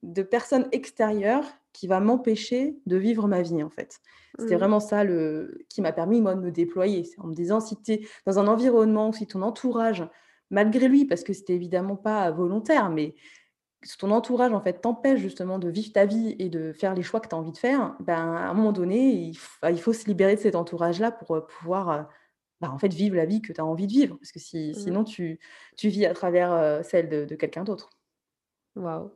[0.03, 4.01] de personne extérieure qui va m'empêcher de vivre ma vie, en fait.
[4.38, 4.59] C'était mmh.
[4.59, 7.09] vraiment ça le, qui m'a permis, moi, de me déployer.
[7.19, 10.05] En me disant, si tu es dans un environnement, si ton entourage,
[10.51, 13.14] malgré lui, parce que c'était évidemment pas volontaire, mais
[13.83, 17.03] si ton entourage, en fait, t'empêche justement de vivre ta vie et de faire les
[17.03, 19.38] choix que tu as envie de faire, ben, à un moment donné, il,
[19.71, 22.09] il faut se libérer de cet entourage-là pour pouvoir
[22.61, 24.16] bah, en fait, vivre la vie que tu as envie de vivre.
[24.16, 24.75] Parce que si, mmh.
[24.75, 25.38] sinon, tu,
[25.77, 27.90] tu vis à travers celle de, quelqu'un d'autre.
[28.75, 29.11] Waouh.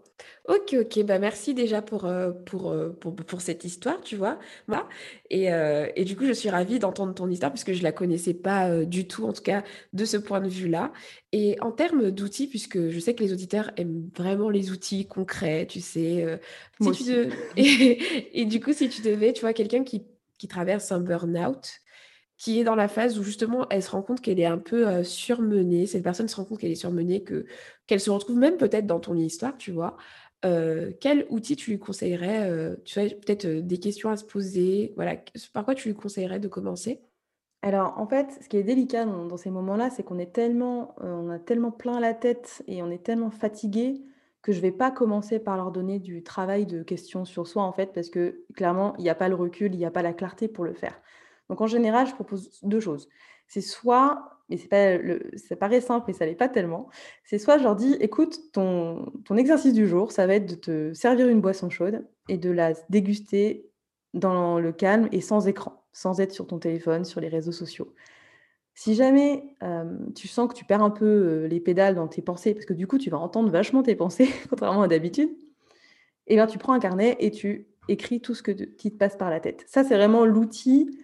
[0.49, 1.05] Ok, ok.
[1.05, 2.09] Bah, merci déjà pour,
[2.47, 4.39] pour, pour, pour, cette histoire, tu vois.
[4.67, 4.89] Moi.
[5.31, 5.49] Et,
[5.97, 8.85] et, du coup, je suis ravie d'entendre ton histoire puisque je ne la connaissais pas
[8.85, 10.93] du tout, en tout cas, de ce point de vue-là.
[11.33, 15.67] Et en termes d'outils, puisque je sais que les auditeurs aiment vraiment les outils concrets,
[15.67, 16.41] tu sais.
[16.81, 20.05] si tu et, et, du coup, si tu devais, tu vois, quelqu'un qui,
[20.39, 21.83] qui traverse un burn-out,
[22.43, 25.05] qui est dans la phase où justement elle se rend compte qu'elle est un peu
[25.05, 27.47] surmenée, cette personne se rend compte qu'elle est surmenée, que,
[27.87, 29.97] qu'elle se retrouve même peut-être dans ton histoire, tu vois.
[30.43, 34.93] quel outil tu lui conseillerais Tu vois, peut-être des questions à se poser.
[34.97, 35.19] Voilà,
[35.53, 37.05] par quoi tu lui conseillerais de commencer?
[37.63, 41.31] Alors, en fait, ce qui est délicat dans, ces moments-là, c'est qu'on est tellement, on
[41.31, 44.03] a tellement plein la tête et on est tellement fatigué
[44.43, 47.63] que je ne vais pas commencer par leur donner du travail de questions sur soi,
[47.63, 50.03] en fait, parce que clairement, il n'y a pas le recul, il n'y a pas
[50.03, 51.01] la clarté pour le faire.
[51.53, 53.11] Donc en général, je propose deux choses.
[53.47, 54.97] C'est soit, mais c'est pas
[55.37, 56.89] ça paraît simple, mais ça l'est pas tellement.
[57.25, 60.55] C'est soit je leur dis, écoute, ton, ton exercice du jour, ça va être de
[60.55, 63.71] te servir une boisson chaude et de la déguster
[64.15, 67.93] dans le calme et sans écran, sans être sur ton téléphone, sur les réseaux sociaux.
[68.73, 69.45] Si jamais
[70.15, 72.87] tu sens que tu perds un peu les pédales dans tes pensées, parce que du
[72.87, 75.29] coup, tu vas entendre vachement tes pensées, contrairement à d'habitude,
[76.29, 79.29] eh bien tu prends un carnet et tu écris tout ce qui te passe par
[79.29, 79.67] la tête.
[79.67, 80.99] Ça, c'est vraiment l'outil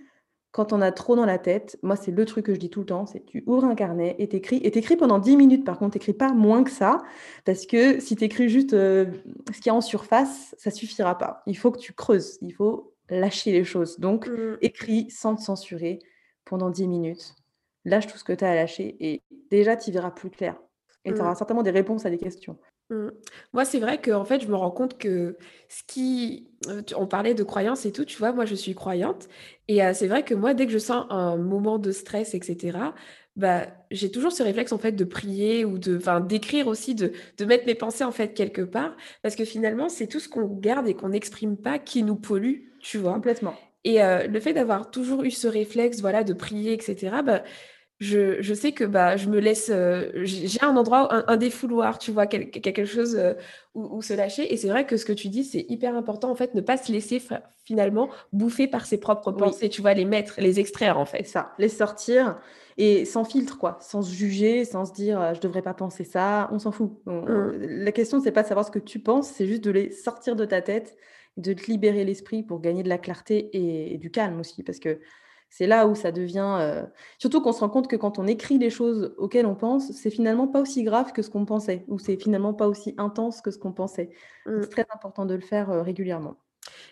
[0.52, 2.80] quand on a trop dans la tête, moi, c'est le truc que je dis tout
[2.80, 4.60] le temps, c'est tu ouvres un carnet et t'écris.
[4.64, 7.02] Et t'écris pendant 10 minutes, par contre, t'écris pas moins que ça,
[7.44, 9.06] parce que si t'écris juste euh,
[9.52, 11.42] ce qu'il y a en surface, ça suffira pas.
[11.46, 13.98] Il faut que tu creuses, il faut lâcher les choses.
[13.98, 14.56] Donc, mmh.
[14.62, 15.98] écris sans te censurer
[16.44, 17.34] pendant 10 minutes.
[17.84, 20.56] Lâche tout ce que tu as à lâcher et déjà, tu verras plus clair.
[21.04, 21.36] Et tu auras mmh.
[21.36, 22.58] certainement des réponses à des questions.
[22.90, 23.08] Mmh.
[23.52, 25.36] Moi, c'est vrai qu'en fait, je me rends compte que
[25.68, 26.48] ce qui.
[26.68, 29.28] Euh, on parlait de croyances et tout, tu vois, moi, je suis croyante.
[29.68, 32.78] Et euh, c'est vrai que moi, dès que je sens un moment de stress, etc.,
[33.36, 35.98] bah, j'ai toujours ce réflexe, en fait, de prier ou de.
[35.98, 38.96] Enfin, d'écrire aussi, de, de mettre mes pensées, en fait, quelque part.
[39.22, 42.70] Parce que finalement, c'est tout ce qu'on garde et qu'on n'exprime pas qui nous pollue,
[42.80, 43.14] tu vois.
[43.14, 43.54] Complètement.
[43.84, 47.42] Et euh, le fait d'avoir toujours eu ce réflexe, voilà, de prier, etc., bah,
[48.00, 49.70] je, je, sais que bah, je me laisse.
[49.70, 53.34] Euh, j'ai un endroit, un, défouloir, tu vois, quelque chose euh,
[53.74, 54.52] où, se lâcher.
[54.52, 56.76] Et c'est vrai que ce que tu dis, c'est hyper important, en fait, ne pas
[56.76, 57.20] se laisser
[57.64, 61.24] finalement bouffer par ses propres pensées, tu vois, les mettre, les extraire, en fait.
[61.24, 62.38] ça, les sortir
[62.76, 66.04] et sans filtre, quoi, sans se juger, sans se dire euh, je devrais pas penser
[66.04, 66.92] ça, on s'en fout.
[67.06, 67.50] Mmh.
[67.58, 70.36] La question, c'est pas de savoir ce que tu penses, c'est juste de les sortir
[70.36, 70.96] de ta tête,
[71.36, 74.78] de te libérer l'esprit pour gagner de la clarté et, et du calme aussi, parce
[74.78, 75.00] que
[75.50, 76.56] c'est là où ça devient.
[76.60, 76.84] Euh,
[77.18, 80.10] surtout qu'on se rend compte que quand on écrit les choses auxquelles on pense, c'est
[80.10, 83.50] finalement pas aussi grave que ce qu'on pensait, ou c'est finalement pas aussi intense que
[83.50, 84.10] ce qu'on pensait.
[84.46, 84.62] Mmh.
[84.62, 86.36] C'est très important de le faire euh, régulièrement.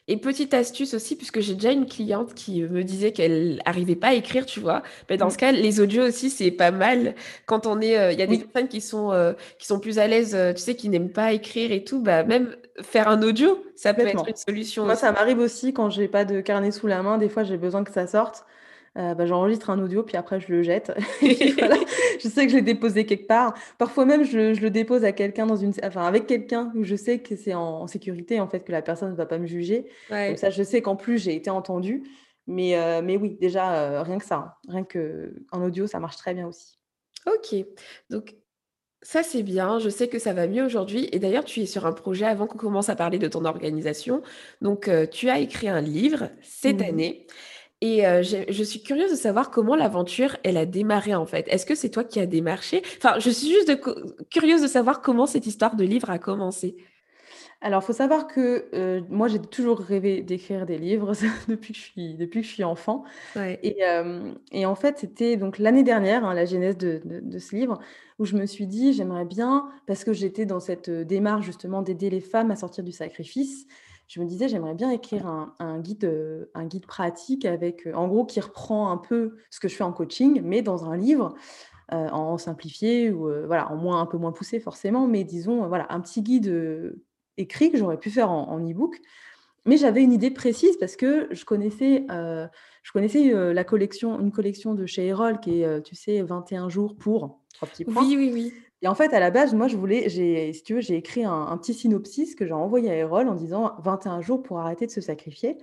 [0.08, 4.08] Et petite astuce aussi, puisque j'ai déjà une cliente qui me disait qu'elle n'arrivait pas
[4.08, 4.84] à écrire, tu vois.
[5.10, 5.30] Mais dans mmh.
[5.30, 7.16] ce cas, les audios aussi, c'est pas mal.
[7.44, 9.98] Quand on est, euh, il y a des personnes qui sont, euh, qui sont plus
[9.98, 13.20] à l'aise, euh, tu sais, qui n'aiment pas écrire et tout, bah, même faire un
[13.22, 14.84] audio, ça peut être une solution.
[14.84, 17.18] Moi, ça m'arrive aussi quand j'ai pas de carnet sous la main.
[17.18, 18.44] Des fois, j'ai besoin que ça sorte.
[18.96, 20.92] Euh, bah, j'enregistre un audio, puis après je le jette.
[21.20, 23.54] Je sais que je l'ai déposé quelque part.
[23.76, 27.18] Parfois même, je, le dépose à quelqu'un dans une, enfin avec quelqu'un où je sais
[27.18, 29.86] que c'est en, sécurité, en fait, que la personne ne va pas me juger.
[30.08, 32.04] Comme ça, je sais qu'en plus j'ai été entendue.
[32.46, 34.52] Mais, euh, mais oui, déjà euh, rien que ça, hein.
[34.68, 36.78] rien que en audio, ça marche très bien aussi.
[37.26, 37.56] Ok,
[38.08, 38.36] donc
[39.02, 39.78] ça, c'est bien.
[39.78, 41.08] Je sais que ça va mieux aujourd'hui.
[41.12, 44.22] Et d'ailleurs, tu es sur un projet avant qu'on commence à parler de ton organisation.
[44.62, 47.26] Donc, tu as écrit un livre cette mmh année.
[47.82, 51.46] Et je suis curieuse de savoir comment l'aventure, elle a démarré en fait.
[51.48, 52.82] Est-ce que c'est toi qui as démarché?
[52.96, 53.78] Enfin, je suis juste
[54.30, 56.76] curieuse de savoir comment cette histoire de livre a commencé.
[57.62, 61.12] Alors, il faut savoir que moi, j'ai toujours rêvé d'écrire des livres
[61.48, 63.04] depuis que je suis, depuis que je suis enfant.
[63.36, 63.78] Et,
[64.52, 67.78] et en fait, c'était donc l'année dernière, hein, la genèse de, de, ce livre,
[68.18, 72.10] où je me suis dit, j'aimerais bien, parce que j'étais dans cette démarche justement d'aider
[72.10, 73.66] les femmes à sortir du sacrifice,
[74.08, 78.06] je me disais, j'aimerais bien écrire un, guide, euh, un guide pratique avec, euh, en
[78.06, 81.34] gros, qui reprend un peu ce que je fais en coaching, mais dans un livre,
[81.92, 85.86] euh, en simplifié ou voilà, en moins, un peu moins poussé forcément, mais disons, voilà,
[85.90, 86.94] un petit guide
[87.36, 89.00] écrit que j'aurais pu faire en, e-book.
[89.64, 94.74] Mais j'avais une idée précise parce que je connaissais, je connaissais la collection, une collection
[94.74, 98.04] de chez Erol qui est, tu sais, 21 jours pour trois petits points.
[98.04, 98.52] Oui, oui, oui.
[98.86, 101.24] Et en fait, à la base, moi, je voulais, j'ai, si tu veux, j'ai écrit
[101.24, 104.92] un, petit synopsis que j'ai envoyé à Erol en disant 21 jours pour arrêter de
[104.92, 105.58] se sacrifier.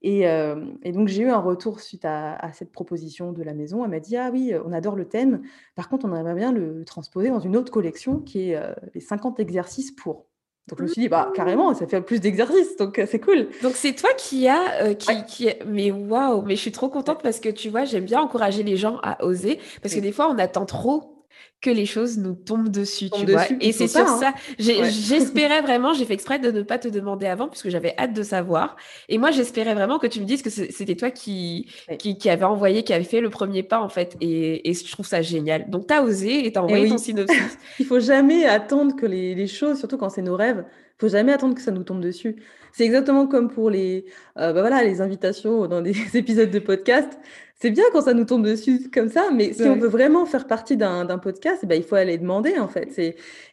[0.00, 3.84] Et, euh, donc, j'ai eu un retour suite à, cette proposition de la maison.
[3.84, 5.42] Elle m'a dit Ah oui, on adore le thème.
[5.74, 9.02] Par contre, on aimerait bien le transposer dans une autre collection qui est euh, les
[9.02, 10.24] 50 exercices pour.
[10.68, 12.78] Donc, je me suis dit Bah, carrément, ça fait plus d'exercices.
[12.78, 13.48] Donc, euh, c'est cool.
[13.62, 14.94] Donc, c'est toi qui as.
[14.94, 18.22] qui, qui, Mais waouh, mais je suis trop contente parce que tu vois, j'aime bien
[18.22, 19.58] encourager les gens à oser.
[19.82, 21.15] Parce que des fois, on attend trop
[21.62, 23.44] que les choses nous tombent dessus, tu vois.
[23.60, 24.34] Et c'est sur ça, hein.
[24.58, 28.22] j'espérais vraiment, j'ai fait exprès de ne pas te demander avant, puisque j'avais hâte de
[28.22, 28.76] savoir.
[29.08, 32.82] Et moi, j'espérais vraiment que tu me dises que c'était toi qui, qui, avait envoyé,
[32.82, 34.16] qui avait fait le premier pas, en fait.
[34.20, 35.70] Et, je trouve ça génial.
[35.70, 37.58] Donc, tu as osé et tu as envoyé ton synopsis.
[37.78, 40.64] Il faut jamais attendre que les, les choses, surtout quand c'est nos rêves,
[40.96, 42.36] il faut jamais attendre que ça nous tombe dessus.
[42.72, 44.06] C'est exactement comme pour les,
[44.38, 47.18] euh, bah voilà, les invitations dans des épisodes de podcast
[47.58, 50.46] c'est bien quand ça nous tombe dessus comme ça, mais si on veut vraiment faire
[50.46, 52.98] partie d'un podcast, eh ben, il faut aller demander en fait.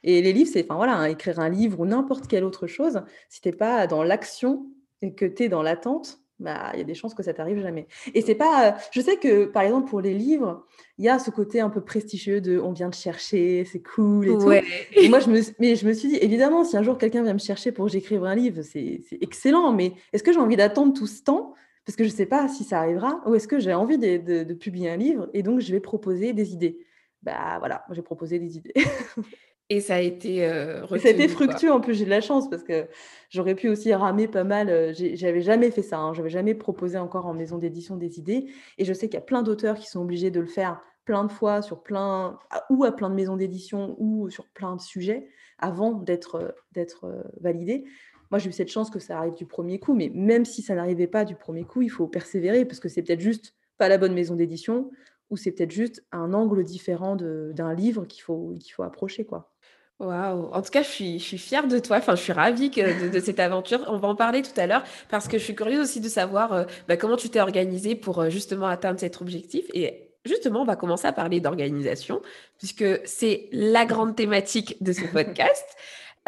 [0.04, 3.02] Et les livres, c'est enfin voilà, hein, écrire un livre ou n'importe quelle autre chose,
[3.30, 4.66] si tu n'es pas dans l'action
[5.02, 7.62] et que tu es dans l'attente, bah, il y a des chances que ça t'arrive
[7.62, 7.88] jamais.
[8.14, 8.68] Et c'est pas.
[8.68, 10.66] Euh, je sais que, par exemple, pour les livres,
[10.98, 14.28] il y a ce côté un peu prestigieux de on vient te chercher, c'est cool
[14.28, 14.52] et tout.
[14.52, 17.34] Et moi, je me, mais je me suis dit, évidemment, si un jour quelqu'un vient
[17.34, 20.94] me chercher pour que j'écrive un livre, c'est excellent, mais est-ce que j'ai envie d'attendre
[20.94, 21.54] tout ce temps
[21.86, 24.54] parce que je ne sais pas si ça arrivera, ou est-ce que j'ai envie de,
[24.54, 26.80] publier un livre et donc je vais proposer des idées.
[27.22, 28.74] Bah voilà, j'ai proposé des idées.
[29.70, 32.50] et ça a été euh, Ça a été fructueux, en plus j'ai de la chance
[32.50, 32.88] parce que
[33.30, 34.70] j'aurais pu aussi ramer pas mal.
[34.70, 38.48] Euh, j'avais jamais fait ça, hein, j'avais jamais proposé encore en maison d'édition des idées.
[38.78, 41.26] Et je sais qu'il y a plein d'auteurs qui sont obligés de le faire plein
[41.26, 45.28] de fois sur plein ou à plein de maisons d'édition ou sur plein de sujets
[45.58, 47.86] avant d'être d'être euh, validé.
[48.34, 50.74] Moi, j'ai eu cette chance que ça arrive du premier coup, mais même si ça
[50.74, 54.00] n'arrivait pas du premier coup, il faut persévérer parce que c'est peut-être juste pas la
[54.00, 54.90] bonne maison d'édition,
[55.30, 59.24] ou c'est peut-être juste un angle différent d'un livre qu'il faut, qu'il faut approcher.
[59.24, 59.54] quoi.
[60.00, 60.50] Waouh!
[60.52, 61.98] En tout cas, je suis, je suis fière de toi.
[61.98, 63.86] Enfin, je suis ravie que de, cette aventure.
[63.88, 66.54] On va en parler tout à l'heure parce que je suis curieuse aussi de savoir
[66.54, 69.66] euh, bah, comment tu t'es organisée pour euh, justement atteindre cet objectif.
[69.76, 72.24] Et justement, on va commencer à parler d'organisation
[72.58, 75.76] puisque c'est la grande thématique de ce podcast.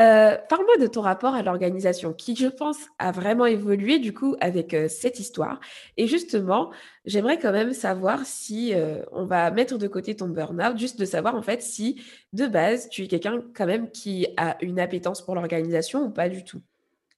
[0.02, 4.36] Euh, parle-moi de ton rapport à l'organisation qui, je pense, a vraiment évolué du coup
[4.42, 5.62] avec euh, cette histoire.
[5.96, 6.70] Et justement,
[7.06, 11.06] j'aimerais quand même savoir si euh, on va mettre de côté ton burn-out, juste de
[11.06, 12.02] savoir en fait si
[12.34, 16.28] de base tu es quelqu'un quand même qui a une appétence pour l'organisation ou pas
[16.28, 16.62] du tout?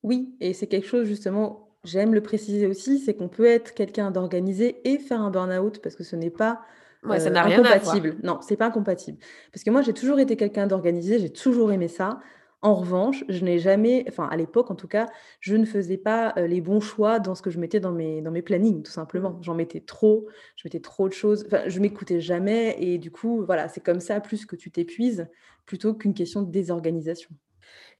[0.03, 4.11] Oui, et c'est quelque chose justement, j'aime le préciser aussi, c'est qu'on peut être quelqu'un
[4.11, 6.61] d'organisé et faire un burn-out parce que ce n'est pas
[7.03, 7.95] Ouais, ça n'a rien à voir.
[8.23, 9.19] Non, c'est pas incompatible.
[9.53, 12.19] Parce que moi, j'ai toujours été quelqu'un d'organisé, j'ai toujours aimé ça.
[12.63, 15.07] En revanche, je n'ai jamais, enfin à l'époque en tout cas,
[15.41, 18.31] je ne faisais pas les bons choix dans ce que je mettais dans mes, dans
[18.31, 19.31] mes plannings, tout simplement.
[19.31, 19.43] Mmh.
[19.43, 23.45] J'en mettais trop, je mettais trop de choses, enfin, je m'écoutais jamais et du coup,
[23.45, 25.27] voilà, c'est comme ça plus que tu t'épuises
[25.65, 27.29] plutôt qu'une question de désorganisation.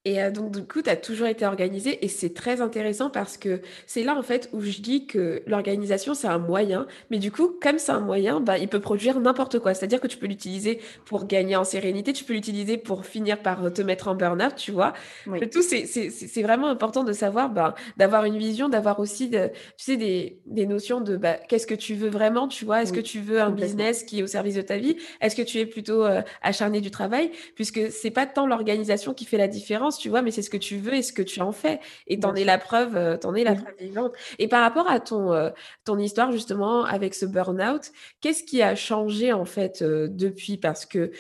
[0.06, 3.38] Et euh, donc, du coup, tu as toujours été organisé et c'est très intéressant parce
[3.38, 6.88] que c'est là, en fait, où je dis que l'organisation, c'est un moyen.
[7.12, 9.74] Mais du coup, comme c'est un moyen, bah, il peut produire n'importe quoi.
[9.74, 13.74] C'est-à-dire que tu peux l'utiliser pour gagner en sérénité, tu peux l'utiliser pour finir par
[13.74, 14.94] te mettre en burn-out, tu vois.
[15.42, 19.84] Le tout, c'est vraiment important de savoir, bah, d'avoir une vision, d'avoir aussi, de, tu
[19.84, 22.82] sais, des, des notions de bah, qu'est-ce que tu veux vraiment, tu vois?
[22.82, 24.96] Est-ce que tu veux un business qui est au service de ta vie?
[25.20, 27.32] Est-ce que tu es plutôt euh, acharné du travail?
[27.56, 30.58] Puisque c'est pas tant l'organisation qui fait la différence tu vois, mais c'est ce que
[30.58, 31.80] tu veux et ce que tu en fais.
[32.08, 34.14] Et t'en es la preuve, euh, t'en es la preuve vivante.
[34.40, 35.50] Et par rapport à ton, euh,
[35.86, 40.58] ton histoire, justement, avec ce burn-out, qu'est-ce qui a changé, en fait, euh, depuis?
[40.58, 41.12] Parce que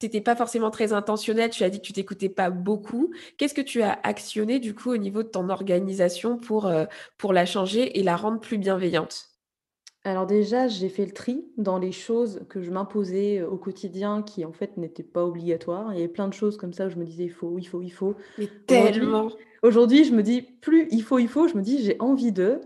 [0.00, 3.12] tu n'étais pas forcément très intentionnel, tu as dit que tu t'écoutais pas beaucoup.
[3.38, 6.72] Qu'est-ce que tu as actionné, du coup, au niveau de ton organisation pour,
[7.18, 9.29] pour la changer et la rendre plus bienveillante?
[10.04, 14.46] Alors déjà, j'ai fait le tri dans les choses que je m'imposais, au quotidien qui,
[14.46, 15.92] en fait, n'étaient pas obligatoires.
[15.92, 17.64] Il y avait plein de choses comme ça où je me disais: «Il faut, il
[17.64, 18.14] faut, il faut».
[18.38, 19.30] Mais tellement!
[19.62, 22.60] aujourd'hui, je me dis plus: «Il faut, il faut», je me dis: «J'ai envie de»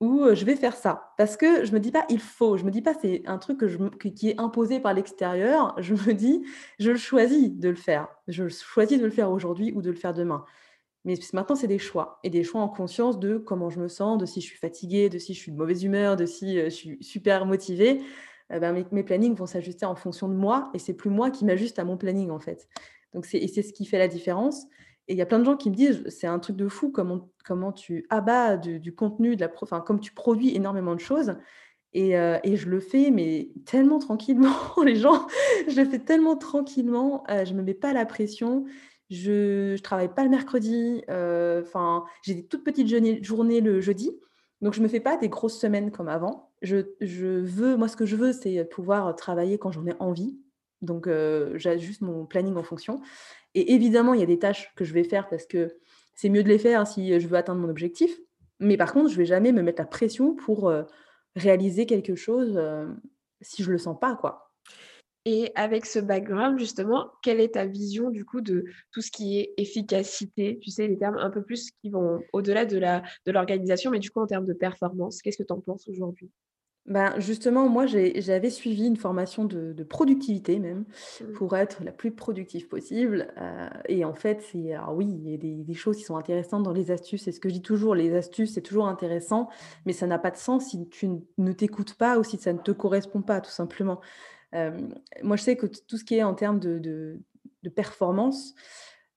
[0.00, 1.12] ou «Je vais faire ça».
[1.16, 3.58] Parce que je me dis pas: «Il faut», je me dis pas: «C'est un truc
[3.58, 5.76] que je qui est imposé par l'extérieur».
[5.78, 6.44] Je me dis:
[6.80, 8.08] «Je le choisis de le faire.
[8.26, 10.44] Je choisis de le faire aujourd'hui ou de le faire demain».
[11.04, 14.16] Mais maintenant, c'est des choix et des choix en conscience de comment je me sens,
[14.18, 16.70] de si je suis fatiguée, de si je suis de mauvaise humeur, de si je
[16.70, 18.00] suis super motivée.
[18.52, 21.44] Eh ben, mes, plannings vont s'ajuster en fonction de moi et c'est plus moi qui
[21.44, 22.68] m'ajuste à mon planning en fait.
[23.12, 24.64] Donc c'est, ce qui fait la différence.
[25.08, 26.90] Et il y a plein de gens qui me disent, c'est un truc de fou
[26.90, 31.36] comment, comment tu abats du, contenu, de la enfin, comme tu produis énormément de choses.
[31.92, 35.26] Et, et, je le fais, mais tellement tranquillement, les gens,
[35.68, 38.64] je le fais tellement tranquillement, je ne me mets pas la pression.
[39.10, 41.02] Je ne travaille pas le mercredi.
[41.10, 42.88] Euh, enfin, j'ai des toutes petites
[43.24, 44.10] journées le jeudi.
[44.60, 46.50] Donc, je ne me fais pas des grosses semaines comme avant.
[46.62, 50.38] Je, veux, moi, ce que je veux, c'est pouvoir travailler quand j'en ai envie.
[50.80, 53.00] Donc, euh, j'ajuste mon planning en fonction.
[53.54, 55.76] Et évidemment, il y a des tâches que je vais faire parce que
[56.14, 58.18] c'est mieux de les faire si je veux atteindre mon objectif.
[58.60, 60.84] Mais par contre, je ne vais jamais me mettre la pression pour euh,
[61.36, 62.60] réaliser quelque chose
[63.40, 64.43] si je ne le sens pas, quoi.
[65.26, 69.38] Et avec ce background, justement, quelle est ta vision du coup de tout ce qui
[69.38, 70.58] est efficacité?
[70.60, 74.00] Tu sais, les termes un peu plus qui vont au-delà de la de l'organisation, mais
[74.00, 76.30] du coup en termes de performance, qu'est-ce que tu en penses aujourd'hui?
[76.86, 80.84] Ben justement, moi, j'avais suivi une formation de, productivité même
[81.18, 81.32] mmh.
[81.32, 83.32] pour être la plus productive possible.
[83.38, 86.62] Euh, et en fait, c'est oui, il y a des, des, choses qui sont intéressantes
[86.62, 87.22] dans les astuces.
[87.22, 89.48] C'est ce que je dis toujours, les astuces, c'est toujours intéressant,
[89.86, 91.08] mais ça n'a pas de sens si tu
[91.38, 94.02] ne t'écoutes pas ou si ça ne te correspond pas, tout simplement
[95.22, 97.20] moi, je sais que tout ce qui est en termes de,
[97.74, 98.54] performance,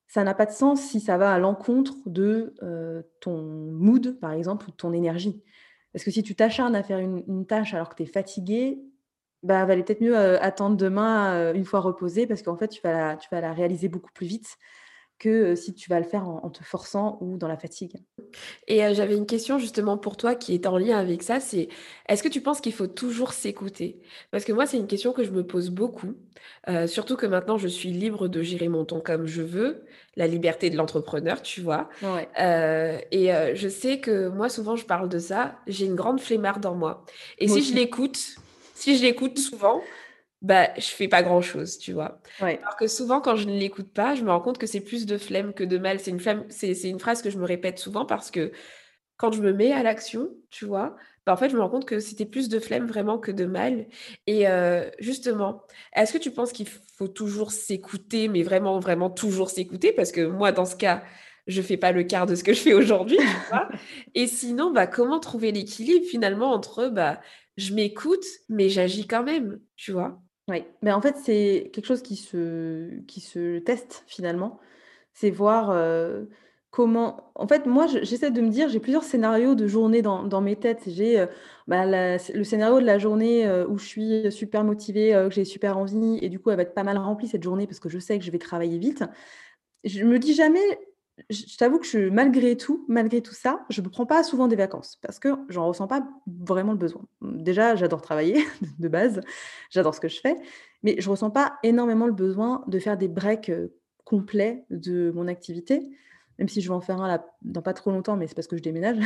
[0.07, 2.53] ça n'a pas de sens si ça va à l'encontre de
[3.21, 5.43] ton mood, par exemple, ou de ton énergie.
[5.93, 8.79] Parce que si tu t'acharnes à faire une, tâche alors que tu es fatigué,
[9.43, 13.53] bah, valait peut-être mieux attendre demain, une fois reposé, parce qu'en fait, tu vas la
[13.53, 14.57] réaliser beaucoup plus vite
[15.19, 17.93] que si tu vas le faire en, te forçant ou dans la fatigue.
[18.67, 21.69] Et j'avais une question justement pour toi qui est en lien avec ça, c'est
[22.07, 23.99] est-ce que tu penses qu'il faut toujours s'écouter?
[24.31, 26.13] Parce que moi, c'est une question que je me pose beaucoup,
[26.85, 30.69] surtout que maintenant, je suis libre de gérer mon temps comme je veux, la liberté
[30.69, 31.89] de l'entrepreneur, tu vois.
[32.01, 36.75] et je sais que moi, souvent, je parle de ça, j'ai une grande flemmarde en
[36.75, 37.05] moi.
[37.39, 38.19] Et si je l'écoute,
[38.75, 39.81] si je l'écoute souvent,
[40.41, 42.21] bah, je fais pas grand-chose, tu vois.
[42.39, 45.05] Alors que souvent, quand je ne l'écoute pas, je me rends compte que c'est plus
[45.05, 45.99] de flemme que de mal.
[45.99, 48.51] C'est une flemme, c'est, une phrase que je me répète souvent parce que
[49.17, 51.85] quand je me mets à l'action, tu vois, bah, en fait, je me rends compte
[51.85, 53.87] que c'était plus de flemme vraiment que de mal.
[54.27, 55.63] Et euh, justement,
[55.95, 59.91] est-ce que tu penses qu'il faut toujours s'écouter, mais vraiment, vraiment toujours s'écouter?
[59.91, 61.03] Parce que moi, dans ce cas,
[61.47, 63.69] je fais pas le quart de ce que je fais aujourd'hui, tu vois.
[64.13, 67.19] Et sinon, bah, comment trouver l'équilibre finalement entre bah,
[67.57, 70.21] je m'écoute, mais j'agis quand même, tu vois?
[70.49, 74.59] Oui, mais en fait, c'est quelque chose qui se, qui se teste finalement.
[75.13, 75.75] C'est voir
[76.71, 77.31] comment.
[77.35, 80.55] En fait, moi, j'essaie de me dire, j'ai plusieurs scénarios de journée dans, dans mes
[80.55, 80.83] têtes.
[80.87, 81.25] J'ai
[81.67, 86.19] bah, le scénario de la journée où je suis super motivée, que j'ai super envie,
[86.21, 88.17] et du coup, elle va être pas mal remplie cette journée parce que je sais
[88.19, 89.03] que je vais travailler vite.
[89.83, 90.61] Je me dis jamais,
[91.29, 94.55] je t'avoue que je, malgré tout, malgré tout ça, je ne prends pas souvent des
[94.55, 97.01] vacances parce que j'en ressens pas vraiment le besoin.
[97.21, 98.45] Déjà, j'adore travailler
[98.79, 99.21] de base,
[99.69, 100.35] j'adore ce que je fais,
[100.83, 103.51] mais je ressens pas énormément le besoin de faire des breaks
[104.05, 105.89] complets de mon activité,
[106.39, 108.55] même si je vais en faire un dans pas trop longtemps, mais c'est parce que
[108.55, 108.97] je déménage.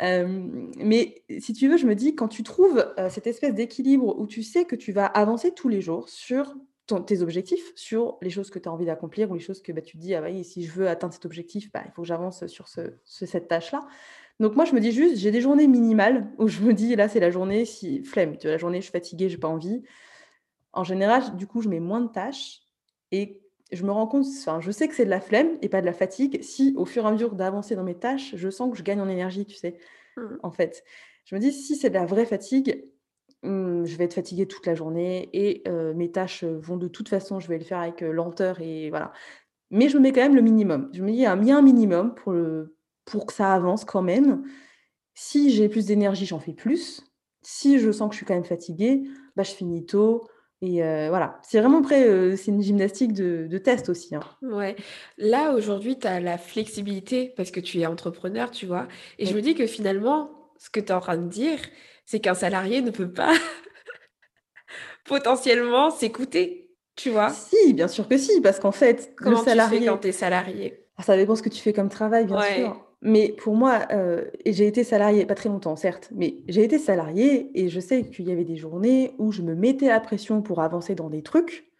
[0.00, 0.70] Mmh.
[0.78, 4.42] mais si tu veux, je me dis, quand tu trouves cette espèce d'équilibre où tu
[4.42, 6.54] sais que tu vas avancer tous les jours sur
[6.86, 9.80] tes objectifs, sur les choses que tu as envie d'accomplir ou les choses que bah,
[9.80, 12.08] tu te dis, ah oui, si je veux atteindre cet objectif, bah, il faut que
[12.08, 13.86] j'avance sur ce, cette tâche-là.
[14.40, 17.08] Donc moi, je me dis juste, j'ai des journées minimales où je me dis, là,
[17.08, 19.82] c'est la journée, si flemme, la journée, je suis fatiguée, j'ai pas envie.
[20.72, 22.62] En général, du coup, je mets moins de tâches
[23.12, 23.40] et
[23.72, 25.86] je me rends compte, enfin, je sais que c'est de la flemme et pas de
[25.86, 28.76] la fatigue si au fur et à mesure d'avancer dans mes tâches, je sens que
[28.76, 29.78] je gagne en énergie, tu sais,
[30.16, 30.22] mmh.
[30.42, 30.84] en fait.
[31.24, 32.84] Je me dis, si c'est de la vraie fatigue,
[33.44, 35.62] je vais être fatiguée toute la journée et
[35.94, 39.12] mes tâches vont de toute façon, je vais le faire avec lenteur et voilà.
[39.70, 40.90] Mais je me mets quand même le minimum.
[40.92, 42.34] Je me dis: «Il y a un minimum pour
[43.04, 44.44] pour que ça avance quand même».
[45.14, 47.04] Si j'ai plus d'énergie, j'en fais plus.
[47.42, 49.04] Si je sens que je suis quand même fatiguée,
[49.36, 50.26] bah, je finis tôt
[50.60, 51.38] et voilà.
[51.42, 54.20] C'est vraiment après, c'est une gymnastique de test aussi, hein.
[54.42, 54.76] Ouais.
[55.18, 58.88] Là, aujourd'hui, tu as la flexibilité parce que tu es entrepreneur, tu vois?
[59.18, 61.58] Et je me dis que finalement, ce que tu es en train de dire,
[62.06, 63.32] c'est qu'un salarié ne peut pas
[65.04, 67.30] potentiellement s'écouter, tu vois?
[67.30, 69.78] Si, bien sûr que si, parce qu'en fait, le salarié...
[69.78, 70.86] tu fais quand tu es salarié?
[70.96, 72.84] Ah, ça dépend ce que tu fais comme travail, bien sûr.
[73.06, 76.78] Mais pour moi, euh, et j'ai été salariée, pas très longtemps, certes, mais j'ai été
[76.78, 80.40] salariée et je sais qu'il y avait des journées où je me mettais la pression
[80.40, 81.70] pour avancer dans des trucs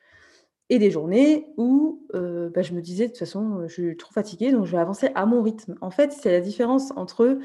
[0.68, 4.12] et des journées où euh, bah, je me disais, de toute façon, je suis trop
[4.12, 5.76] fatiguée, donc je vais avancer à mon rythme.
[5.80, 7.38] En fait, c'est la différence entre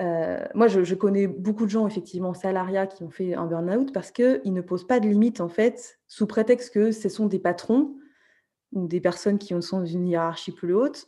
[0.00, 4.10] euh, moi, je, connais beaucoup de gens, effectivement, salariats qui ont fait un burn-out parce
[4.10, 7.94] qu'ils ne posent pas de limites, en fait, sous prétexte que ce sont des patrons
[8.72, 11.06] ou des personnes qui sont dans une hiérarchie plus haute.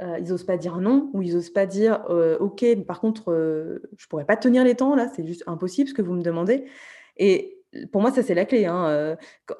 [0.00, 3.24] Euh, ils n'osent pas dire non ou ils n'osent pas dire euh, OK, par contre,
[3.96, 6.22] je ne pourrais pas tenir les temps, là, c'est juste impossible ce que vous me
[6.22, 6.64] demandez.
[7.18, 7.58] Et
[7.90, 8.66] pour moi, ça, c'est la clé.
[8.66, 9.16] Hein,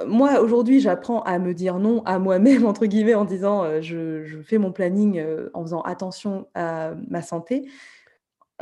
[0.07, 4.59] moi, aujourd'hui, j'apprends à me dire non à moi-même, entre guillemets, en disant je, fais
[4.59, 7.69] mon planning en faisant attention à ma santé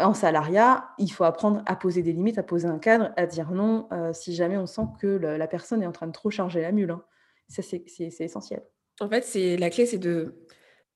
[0.01, 3.51] en salariat, il faut apprendre à poser des limites, à poser un cadre, à dire
[3.51, 6.61] non euh, si jamais on sent que la personne est en train de trop charger
[6.61, 6.91] la mule.
[6.91, 7.03] Hein.
[7.49, 7.85] Ça, c'est
[8.21, 8.63] essentiel.
[9.01, 10.35] En fait, c'est la clé, c'est de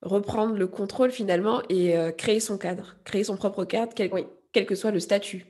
[0.02, 4.10] reprendre le contrôle finalement et euh, créer son cadre, créer son propre cadre, quel,
[4.52, 5.46] quel, que soit le statut.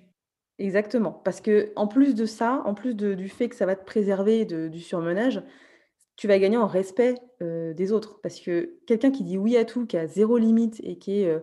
[0.58, 1.12] Exactement.
[1.12, 4.44] Parce que en plus de ça, en plus du fait que ça va te préserver
[4.44, 5.42] du surmenage,
[6.16, 8.20] tu vas gagner en respect euh, des autres.
[8.22, 11.36] Parce que quelqu'un qui dit oui à tout, qui a zéro limite et qui est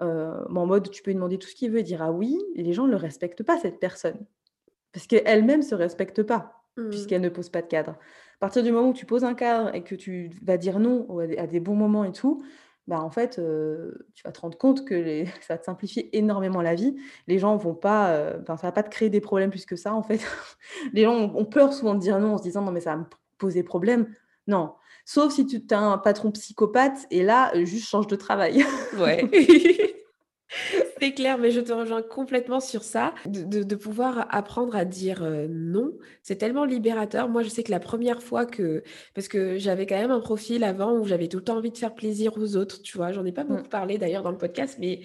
[0.00, 2.62] euh, en mode, tu peux lui demander tout ce qu'il veut, dire ah oui, et
[2.62, 4.18] les gens ne le respectent pas, cette personne.
[4.92, 6.88] Parce qu'elle-même ne se respecte pas, mmh.
[6.90, 7.92] puisqu'elle ne pose pas de cadre.
[7.92, 11.06] À partir du moment où tu poses un cadre et que tu vas dire non
[11.38, 12.42] à des, bons moments et tout,
[12.86, 13.40] bah en fait,
[14.14, 16.96] tu vas te rendre compte que les, ça va te simplifier énormément la vie.
[17.26, 19.94] Les gens vont pas, euh, ça va pas te créer des problèmes plus que ça,
[19.94, 20.20] en fait.
[20.92, 22.98] les gens ont, peur souvent de dire non en se disant non, mais ça va
[22.98, 23.06] me
[23.38, 24.08] poser problème.
[24.46, 24.74] Non,
[25.04, 28.64] Sauf si tu as un patron psychopathe et là, juste change de travail.
[28.98, 29.28] Ouais.
[31.04, 33.12] C'est clair, mais je te rejoins complètement sur ça.
[33.26, 35.92] De, pouvoir apprendre à dire euh, non,
[36.22, 37.28] c'est tellement libérateur.
[37.28, 38.82] Moi, je sais que la première fois que.
[39.12, 41.76] Parce que j'avais quand même un profil avant où j'avais tout le temps envie de
[41.76, 43.12] faire plaisir aux autres, tu vois.
[43.12, 43.48] J'en ai pas mmh.
[43.48, 45.00] beaucoup parlé d'ailleurs dans le podcast, mais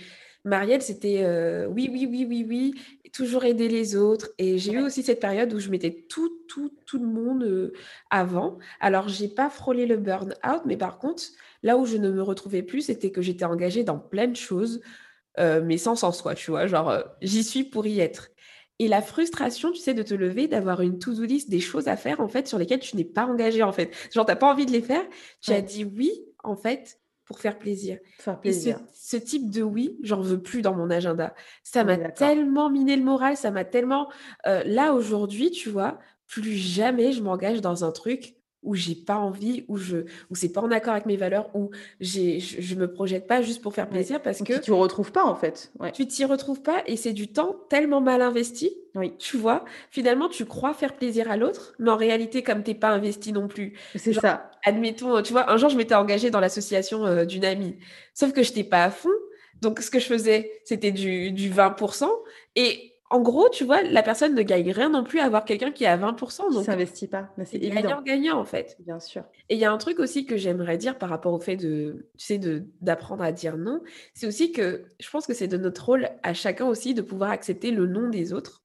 [0.46, 2.76] Marielle, c'était euh, oui, oui, oui, oui, oui,
[3.12, 4.30] toujours aider les autres.
[4.38, 7.74] Et j'ai eu aussi cette période où je mettais tout, tout, tout le monde euh,
[8.10, 8.58] avant.
[8.80, 11.24] Alors, j'ai pas frôlé le burn-out, mais par contre,
[11.62, 14.80] là où je ne me retrouvais plus, c'était que j'étais engagée dans plein de choses,
[15.40, 16.68] euh, mais sans sens, quoi, tu vois.
[16.68, 18.30] Genre, j'y suis pour y être.
[18.80, 21.98] Et la frustration, tu sais, de te lever, d'avoir une to-do list des choses à
[21.98, 23.92] faire, en fait, sur lesquelles tu n'es pas engagée, en fait.
[24.14, 25.04] Genre, tu n'as pas envie de les faire.
[25.42, 26.12] Tu as dit oui,
[26.44, 28.00] en fait, pour faire plaisir.
[28.18, 28.80] Faire plaisir.
[28.94, 31.36] ce, type de oui, j'en veux plus dans mon agenda.
[31.62, 34.10] Ça m'a tellement miné le moral, ça m'a tellement...
[34.48, 39.16] Euh, là, aujourd'hui, tu vois, plus jamais je m'engage dans un truc où j'ai pas
[39.16, 39.98] envie, où je,
[40.30, 43.42] où c'est pas en accord avec mes valeurs, où j'ai, je, je, me projette pas
[43.42, 45.72] juste pour faire plaisir parce que tu retrouves pas en fait.
[45.80, 45.92] Ouais.
[45.92, 48.72] Tu t'y retrouves pas et c'est du temps tellement mal investi.
[48.96, 49.14] Oui.
[49.18, 52.90] Tu vois, finalement tu crois faire plaisir à l'autre, mais en réalité comme t'es pas
[52.90, 53.78] investi non plus.
[53.96, 54.52] C'est ça.
[54.66, 57.78] Admettons, tu vois, un jour je m'étais engagée dans l'association euh, d'une amie,
[58.14, 59.10] sauf que je n'étais pas à fond.
[59.62, 62.10] Donc ce que je faisais, c'était du, du 20%
[62.56, 65.72] et en gros, tu vois, la personne ne gagne rien non plus à avoir quelqu'un
[65.72, 66.54] qui est à 20%.
[66.54, 67.30] Donc, s'investit pas.
[67.44, 68.78] C'est gagnant-gagnant, en fait.
[68.80, 69.24] Bien sûr.
[69.50, 72.08] Et il y a un truc aussi que j'aimerais dire par rapport au fait de,
[72.18, 72.40] tu sais,
[72.82, 73.82] d'apprendre à dire non.
[74.14, 77.32] C'est aussi que je pense que c'est de notre rôle à chacun aussi de pouvoir
[77.32, 78.64] accepter le non des autres.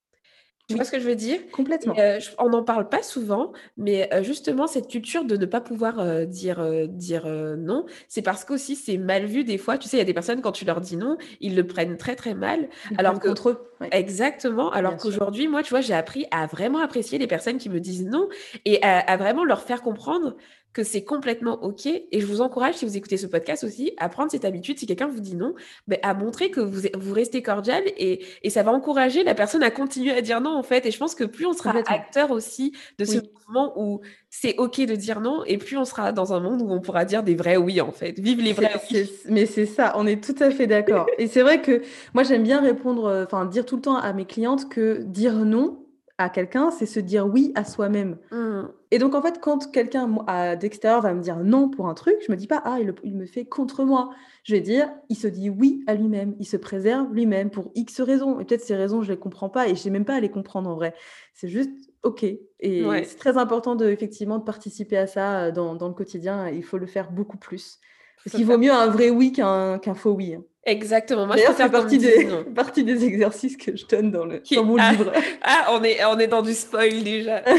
[0.68, 1.38] Tu vois ce que je veux dire?
[1.52, 1.94] Complètement.
[1.98, 6.00] Euh, on n'en parle pas souvent, mais euh, justement, cette culture de ne pas pouvoir
[6.00, 9.76] euh, dire, dire non, c'est parce qu'aussi c'est mal vu des fois.
[9.76, 11.98] Tu sais, il y a des personnes, quand tu leur dis non, ils le prennent
[11.98, 12.68] très très mal.
[12.96, 13.28] alors que...
[13.28, 13.70] contre eux.
[13.90, 14.70] Exactement.
[14.70, 18.06] Alors qu'aujourd'hui, moi, tu vois, j'ai appris à vraiment apprécier les personnes qui me disent
[18.06, 18.28] non
[18.64, 20.36] et à vraiment leur faire comprendre
[20.74, 21.86] que c'est complètement OK.
[21.86, 24.86] Et je vous encourage, si vous écoutez ce podcast aussi, à prendre cette habitude, si
[24.86, 25.54] quelqu'un vous dit non,
[25.86, 29.62] ben, à montrer que vous, vous restez cordial et, et, ça va encourager la personne
[29.62, 30.84] à continuer à dire non, en fait.
[30.84, 34.80] Et je pense que plus on sera acteur aussi de ce mouvement où c'est OK
[34.80, 37.36] de dire non, et plus on sera dans un monde où on pourra dire des
[37.36, 38.18] vrais oui, en fait.
[38.18, 39.08] Vive les vrais oui.
[39.26, 41.06] Mais c'est ça, on est tout à fait d'accord.
[41.18, 41.82] et c'est vrai que
[42.14, 45.84] moi, j'aime bien répondre, enfin, dire tout le temps à mes clientes que dire non,
[46.16, 48.18] à quelqu'un, c'est se dire oui à soi-même.
[48.30, 48.62] Mmh.
[48.92, 50.08] Et donc, en fait, quand quelqu'un
[50.56, 53.26] d'extérieur va me dire non pour un truc, je me dis pas, ah, il, me
[53.26, 54.10] fait contre moi.
[54.44, 58.00] Je vais dire, il se dit oui à lui-même, il se préserve lui-même pour X
[58.00, 58.38] raisons.
[58.38, 60.30] Et peut-être ces raisons, je les comprends pas et je n'ai même pas à les
[60.30, 60.94] comprendre en vrai.
[61.32, 61.72] C'est juste
[62.04, 62.22] OK.
[62.22, 66.48] Et c'est très important de, effectivement, de participer à ça euh, dans, dans, le quotidien.
[66.48, 67.80] Il faut le faire beaucoup plus.
[68.24, 70.34] Parce qu'il vaut mieux un vrai oui qu'un faux oui.
[70.34, 70.44] Hein.
[70.66, 71.26] Exactement.
[71.26, 74.76] Moi, je préfère partie des, partie des exercices que je donne dans, le, dans mon
[74.78, 75.12] ah, livre.
[75.42, 77.42] Ah, on est, on est dans du spoil déjà.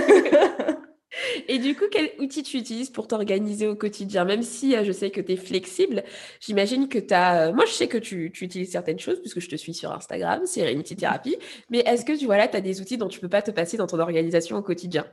[1.48, 4.26] Et du coup, quel outil tu utilises pour t'organiser au quotidien?
[4.26, 6.04] Même si euh, je sais que tu es flexible,
[6.42, 7.48] j'imagine que tu as...
[7.48, 9.94] Euh, moi, je sais que tu, tu, utilises certaines choses puisque je te suis sur
[9.94, 11.38] Instagram, Serenity Therapy.
[11.70, 13.88] Mais est-ce que tu voilà, as des outils dont tu peux pas te passer dans
[13.88, 15.06] ton organisation au quotidien?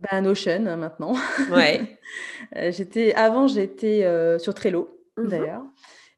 [0.00, 1.14] Bah, Notion hein, maintenant.
[1.50, 1.98] Ouais.
[2.56, 4.06] Euh, j'étais avant j'étais
[4.38, 5.62] sur Trello mmh d'ailleurs.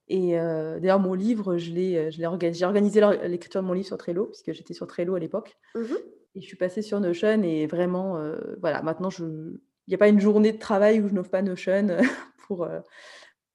[0.09, 3.97] Et d'ailleurs, mon livre, je l'ai, je l'ai j'ai organisé l'écriture de mon livre sur
[3.97, 5.57] Trello, puisque j'étais sur Trello à l'époque.
[5.74, 5.95] Mmh
[6.35, 8.20] et je suis passée sur Notion et vraiment,
[8.61, 9.24] voilà, maintenant, je...
[9.24, 11.87] il n'y a pas une journée de travail où je n'offre pas Notion
[12.47, 12.68] pour,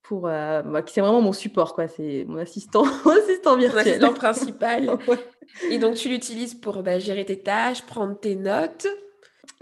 [0.02, 1.88] pour bah, c'est vraiment mon support, quoi.
[1.88, 3.84] C'est mon assistant, assistant virtuel.
[3.84, 4.98] Mon assistant principal.
[5.70, 8.88] Et donc, tu l'utilises pour bah, gérer tes tâches, prendre tes notes.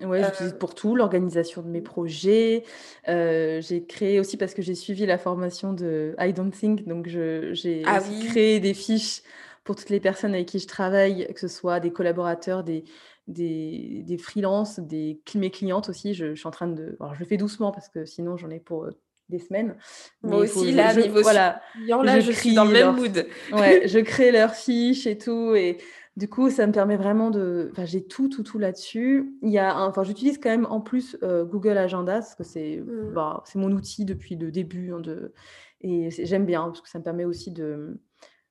[0.03, 2.63] Oui, j'utilise pour tout, l'organisation de mes projets.
[3.07, 7.83] j'ai créé aussi parce que j'ai suivi la formation de I Don't Think, donc j'ai
[7.85, 9.21] ah créé des fiches
[9.63, 12.85] pour toutes les personnes avec qui je travaille, que ce soit des collaborateurs, des,
[13.27, 16.13] des, des freelances, des, mes clientes aussi.
[16.13, 16.97] Je, suis en train de.
[16.99, 18.89] Alors, je le fais doucement parce que sinon, j'en ai pour
[19.29, 19.77] des semaines.
[20.23, 23.27] Moi aussi, là, niveau voilà, là, je, suis dans le même mood.
[23.53, 25.53] ouais, je crée leurs fiches et tout.
[25.55, 25.77] Et
[26.19, 27.69] du coup, ça me permet vraiment de.
[27.71, 29.37] Enfin, j'ai tout, tout, tout là-dessus.
[29.41, 32.77] Il y a, enfin, j'utilise quand même en plus euh, Google Agenda parce que c'est,
[32.77, 33.13] mmh.
[33.13, 34.91] bah, c'est mon outil depuis le début.
[34.91, 35.33] Hein, de...
[35.79, 37.97] Et j'aime bien parce que ça me permet aussi de,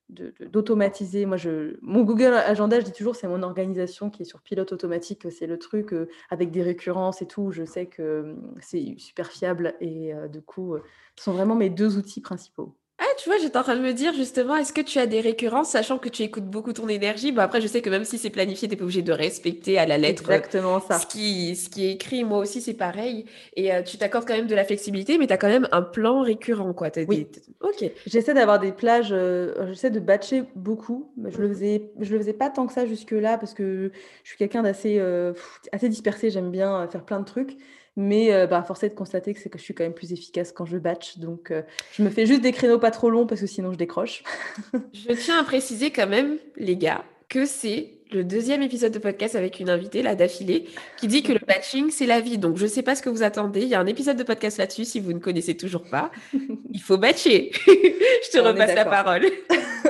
[0.09, 1.27] d'automatiser.
[1.27, 4.73] Moi, je, mon Google Agenda, je dis toujours, c'est mon organisation qui est sur pilote
[4.73, 5.31] automatique.
[5.31, 7.51] C'est le truc euh, avec des récurrences et tout.
[7.53, 10.75] Je sais que hum, c'est super fiable et euh, du coup,
[11.17, 12.75] ce sont vraiment mes deux outils principaux.
[13.19, 15.71] Tu vois, j'étais en train de me dire justement, est-ce que tu as des récurrences,
[15.71, 17.33] sachant que tu écoutes beaucoup ton énergie?
[17.33, 19.77] Bon, après, je sais que même si c'est planifié, tu n'es pas obligé de respecter
[19.77, 21.01] à la lettre Exactement ça.
[21.01, 22.23] Ce, qui, ce qui est écrit.
[22.23, 23.25] Moi aussi, c'est pareil.
[23.57, 25.83] Et euh, tu t'accordes quand même de la flexibilité, mais tu as quand même un
[25.83, 26.73] plan récurrent.
[26.73, 26.91] Quoi.
[27.09, 27.27] oui.
[27.61, 27.91] Ok.
[28.07, 31.11] J'essaie d'avoir des plages, euh, j'essaie de batcher beaucoup.
[31.17, 33.91] Mais je le faisais, je le faisais pas tant que ça jusque-là, parce que
[34.23, 35.33] je suis quelqu'un d'assez euh,
[35.73, 36.31] assez dispersé.
[36.31, 37.57] J'aime bien faire plein de trucs.
[38.01, 40.13] Mais euh, bah, force est de constater que c'est que je suis quand même plus
[40.13, 41.19] efficace quand je batch.
[41.19, 43.77] Donc, euh, je me fais juste des créneaux pas trop longs parce que sinon je
[43.77, 44.23] décroche.
[44.93, 49.35] je tiens à préciser quand même, les gars, que c'est le deuxième épisode de podcast
[49.35, 52.39] avec une invitée, là, d'affilée, qui dit que le batching, c'est la vie.
[52.39, 53.63] Donc, je ne sais pas ce que vous attendez.
[53.63, 56.13] Il y a un épisode de podcast là-dessus, si vous ne connaissez toujours pas.
[56.71, 57.51] Il faut batcher.
[57.67, 59.27] je te repasse la parole.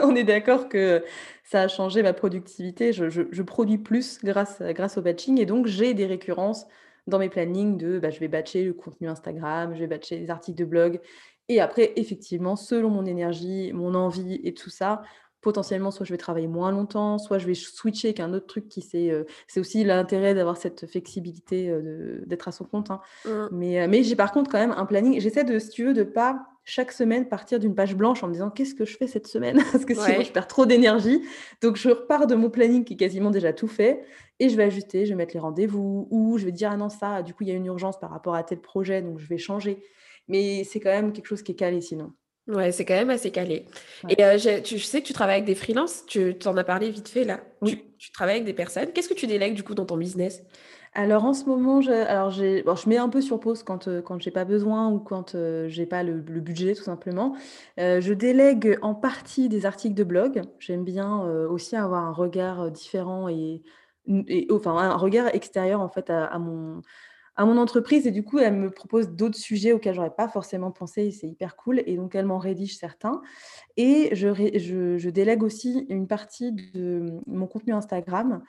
[0.03, 1.05] On est d'accord que
[1.45, 2.95] ça a changé ma productivité.
[2.95, 6.65] Je, je, produis plus grâce, grâce au batching et donc j'ai des récurrences
[7.09, 10.31] dans mes plannings de bah, je vais batcher le contenu Instagram, je vais batcher les
[10.31, 11.01] articles de blog.
[11.49, 15.03] Et après, effectivement, selon mon énergie, mon envie et tout ça,
[15.41, 18.69] potentiellement, soit je vais travailler moins longtemps, soit je vais switcher avec un autre truc
[18.69, 19.11] qui c'est.
[19.11, 22.91] Euh, c'est aussi l'intérêt d'avoir cette flexibilité euh, d'être à son compte.
[22.91, 23.01] Hein.
[23.25, 23.31] Mmh.
[23.53, 25.21] Mais, euh, mais j'ai par contre quand même un planning.
[25.21, 28.35] J'essaie de, si tu veux, de pas chaque semaine partir d'une page blanche en me
[28.35, 29.57] disant qu'est-ce que je fais cette semaine?
[29.73, 31.23] Parce que sinon, je perds trop d'énergie.
[31.63, 34.03] Donc, je repars de mon planning qui est quasiment déjà tout fait
[34.39, 36.91] et je vais ajuster, je vais mettre les rendez-vous ou je vais dire ah non,
[36.91, 39.27] ça, du coup, il y a une urgence par rapport à tel projet, donc je
[39.27, 39.83] vais changer.
[40.29, 42.13] Mais c'est quand même quelque chose qui est calé sinon.
[42.49, 43.65] Ouais, c'est quand même assez calé.
[44.11, 46.91] Et euh, je, tu, sais que tu travailles avec des freelances, tu t'en as parlé
[46.91, 47.41] vite fait là.
[47.65, 48.93] Tu, tu travailles avec des personnes.
[48.93, 50.43] Qu'est-ce que tu délègues du coup dans ton business?
[50.99, 54.03] Alors en ce moment, je, alors j'ai, je mets un peu sur pause quand, euh,
[54.03, 57.37] quand j'ai pas besoin ou quand euh, j'ai pas le, budget tout simplement.
[57.79, 60.43] Euh, je délègue en partie des articles de blog.
[60.59, 63.63] J'aime bien aussi avoir un regard différent et,
[64.09, 66.83] et, enfin un regard extérieur en fait à, mon
[67.37, 70.73] à mon entreprise et du coup elle me propose d'autres sujets auxquels j'aurais pas forcément
[70.73, 73.23] pensé c'est hyper cool et donc elle m'en rédige certains
[73.77, 74.33] et je,
[74.99, 78.43] je délègue aussi une partie de mon contenu Instagram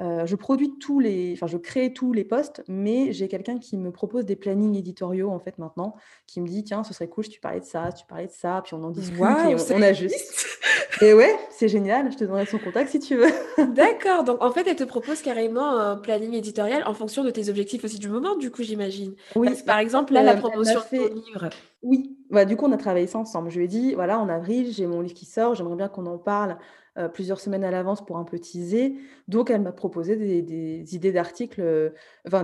[0.00, 3.90] je produis tous les, enfin, je crée tous les posts, mais j'ai quelqu'un qui me
[3.90, 7.30] propose des plannings éditoriaux en fait maintenant, qui me dit tiens, ce serait cool si
[7.30, 9.82] tu parlais de ça, si tu parlais de ça, puis on en discute et on,
[9.82, 10.46] ajuste.
[11.00, 12.10] et ouais, c'est génial.
[12.12, 13.32] Je te donnerai son contact si tu veux.
[13.74, 14.24] D'accord.
[14.24, 17.84] Donc en fait, elle te propose carrément un planning éditorial en fonction de tes objectifs
[17.84, 19.14] aussi du moment, du coup, j'imagine.
[19.34, 19.50] Oui.
[19.64, 21.48] par exemple, là, la promotion de ton livre.
[21.82, 22.16] Oui.
[22.30, 23.50] Bah, du coup, on a travaillé ça ensemble.
[23.50, 26.06] Je lui ai dit voilà, en avril, j'ai mon livre qui sort, j'aimerais bien qu'on
[26.06, 26.58] en parle
[26.98, 28.94] euh, plusieurs semaines à l'avance pour un peu teaser.
[29.28, 31.90] Donc, elle m'a proposé des, idées d'articles, euh,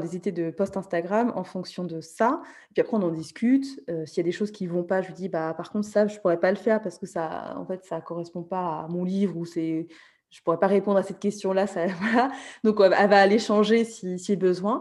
[0.00, 2.42] des idées de post Instagram en fonction de ça.
[2.70, 3.66] Et puis après, on en discute.
[3.88, 5.70] Euh, s'il y a des choses qui ne vont pas, je lui dis, bah, par
[5.70, 8.82] contre, ça, je ne pourrais pas le faire parce que ça, en fait, correspond pas
[8.84, 9.88] à mon livre ou c'est
[10.30, 11.66] je pourrais pas répondre à cette question-là.
[12.64, 14.80] Donc, elle va aller changer si, si besoin.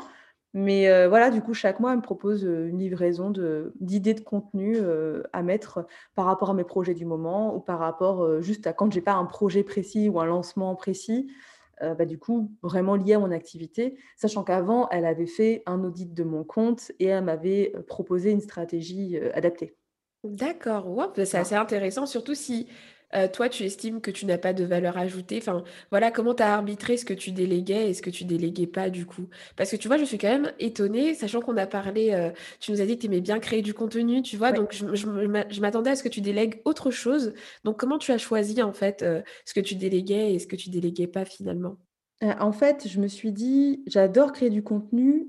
[0.54, 3.32] Mais euh, voilà, du coup, chaque mois, elle me propose euh, une livraison
[3.80, 7.80] d'idées de, contenu euh, à mettre par rapport à mes projets du moment ou par
[7.80, 11.32] rapport juste à quand j'ai pas un projet précis ou un lancement précis.
[11.98, 16.14] Bah, du coup, vraiment lié à mon activité, sachant qu'avant, elle avait fait un audit
[16.14, 19.74] de mon compte et elle m'avait proposé une stratégie adaptée.
[20.24, 22.68] D'accord, c'est assez intéressant, surtout si
[23.16, 25.38] euh, toi, tu estimes que tu n'as pas de valeur ajoutée.
[25.38, 28.68] Enfin, voilà, comment tu as arbitré ce que tu déléguais et ce que tu déléguais
[28.68, 29.28] pas du coup?
[29.56, 32.72] Parce que tu vois, je suis quand même étonnée, sachant qu'on a parlé, euh, tu
[32.72, 35.92] nous as dit que tu aimais bien créer du contenu, tu vois, donc je, m'attendais
[35.92, 37.34] à ce que tu délègues autre chose.
[37.64, 40.56] Donc, comment tu as choisi en fait euh, ce que tu déléguais et ce que
[40.56, 41.78] tu déléguais pas finalement?
[42.22, 45.28] En fait, je me suis dit, j'adore créer du contenu,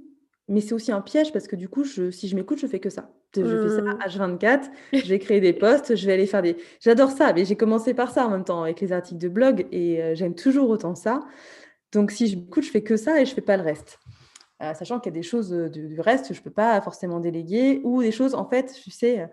[0.49, 2.81] mais c'est aussi un piège parce que du coup, je, si je m'écoute, je fais
[2.81, 3.11] que ça.
[3.35, 3.99] Je fais ça mmh.
[4.07, 4.63] H24,
[4.93, 6.57] je vais créer des posts, je vais aller faire des...
[6.81, 9.67] J'adore ça, mais j'ai commencé par ça en même temps avec les articles de blog
[9.73, 11.21] et euh, j'aime toujours autant ça.
[11.93, 13.99] Donc si je m'écoute, je fais que ça et je fais pas le reste.
[14.63, 17.21] Euh, sachant qu'il y a des choses euh, du, reste, je ne peux pas forcément
[17.21, 19.29] déléguer ou des choses, en fait, tu sais,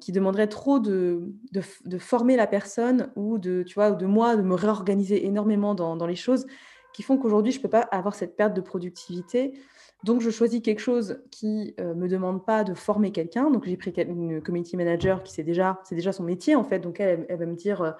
[0.00, 4.42] qui demanderaient trop de, de, former la personne ou de, tu vois, de moi, de
[4.42, 6.44] me réorganiser énormément dans, dans les choses
[6.92, 9.54] qui font qu'aujourd'hui, je ne peux pas avoir cette perte de productivité
[10.02, 13.50] donc, je choisis quelque chose qui ne euh, me demande pas de former quelqu'un.
[13.50, 16.78] Donc, j'ai pris une community manager qui c'est déjà, c'est déjà son métier en fait.
[16.78, 17.92] Donc, elle, elle va me dire, euh,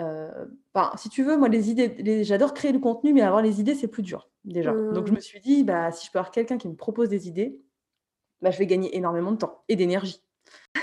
[0.00, 3.60] euh, ben, si tu veux, moi, les idées, j'adore créer du contenu, mais avoir les
[3.60, 4.72] idées, c'est plus dur déjà.
[4.72, 5.16] Donc, je mmh.
[5.16, 7.60] me suis dit, bah, si je peux avoir quelqu'un qui me propose des idées,
[8.40, 10.22] bah, je vais gagner énormément de temps et d'énergie.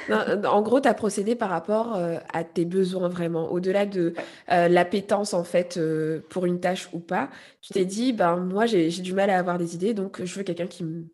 [0.09, 4.13] Euh, en gros, tu as procédé par rapport euh, à tes besoins vraiment, au-delà de
[4.51, 5.79] euh, l'appétence en fait
[6.29, 7.29] pour une tâche ou pas.
[7.61, 10.43] Tu t'es dit, ben moi j'ai du mal à avoir des idées, donc je veux
[10.43, 11.05] quelqu'un qui me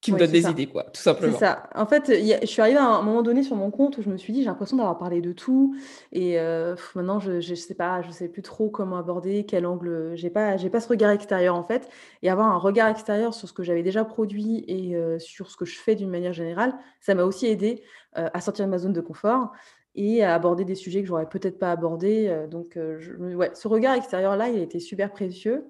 [0.00, 1.32] qui me donne des idées, quoi, tout simplement.
[1.32, 1.68] C'est ça.
[1.74, 4.16] En fait, je suis arrivée à un moment donné sur mon compte où je me
[4.16, 5.74] suis dit, j'ai l'impression d'avoir parlé de tout.
[6.12, 10.12] Et euh, maintenant, je ne sais pas, je sais plus trop comment aborder, quel angle.
[10.14, 11.88] J'ai pas, j'ai pas ce regard extérieur, en fait.
[12.22, 15.56] Et avoir un regard extérieur sur ce que j'avais déjà produit et euh, sur ce
[15.56, 17.82] que je fais d'une manière générale, ça m'a aussi aidé
[18.16, 19.50] euh, à sortir de ma zone de confort
[19.96, 22.46] et à aborder des sujets que j'aurais peut-être pas abordés.
[22.48, 25.64] donc, je, ouais, ce regard extérieur-là, il a été super précieux.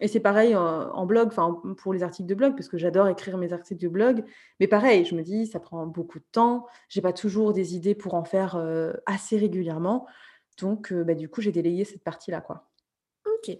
[0.00, 3.38] Et c'est pareil en, blog, enfin pour les articles de blog, parce que j'adore écrire
[3.38, 4.24] mes articles de blog.
[4.60, 6.66] Mais pareil, je me dis, ça prend beaucoup de temps.
[6.88, 10.06] J'ai pas toujours des idées pour en faire euh, assez régulièrement.
[10.58, 12.68] Donc, euh, bah, du coup, j'ai délayé cette partie-là, quoi.
[13.26, 13.56] Ok.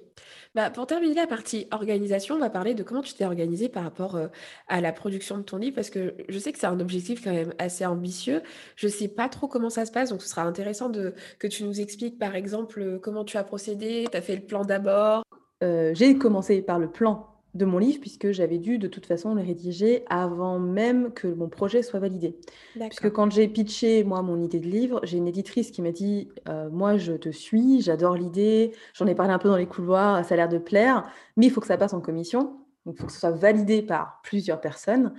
[0.54, 3.82] Bah, pour terminer la partie organisation, on va parler de comment tu t'es organisé par
[3.82, 4.28] rapport euh,
[4.68, 7.32] à la production de ton livre, parce que je sais que c'est un objectif quand
[7.32, 8.42] même assez ambitieux.
[8.76, 11.64] Je sais pas trop comment ça se passe, donc ce sera intéressant de, que tu
[11.64, 14.06] nous expliques, par exemple, comment tu as procédé.
[14.10, 15.22] Tu as fait le plan d'abord,
[15.62, 19.34] euh, j'ai commencé par le plan de mon livre puisque j'avais dû de toute façon
[19.34, 22.36] le rédiger avant même que mon projet soit validé.
[22.74, 26.28] Puisque quand j'ai pitché moi mon idée de livre, j'ai une éditrice qui m'a dit
[26.48, 30.24] euh, moi je te suis, j'adore l'idée, j'en ai parlé un peu dans les couloirs,
[30.24, 32.58] ça a l'air de plaire, mais il faut que ça passe en commission.
[32.84, 35.12] Donc, il faut que ce soit validé par plusieurs personnes.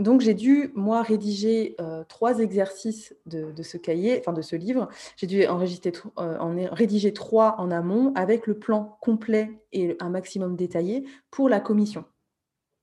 [0.00, 4.88] Donc j'ai dû, moi, rédiger euh, trois exercices de, ce cahier, enfin de ce livre.
[5.16, 10.08] J'ai dû enregistrer, euh, en, rédiger trois en amont avec le plan complet et un
[10.08, 12.04] maximum détaillé pour la commission.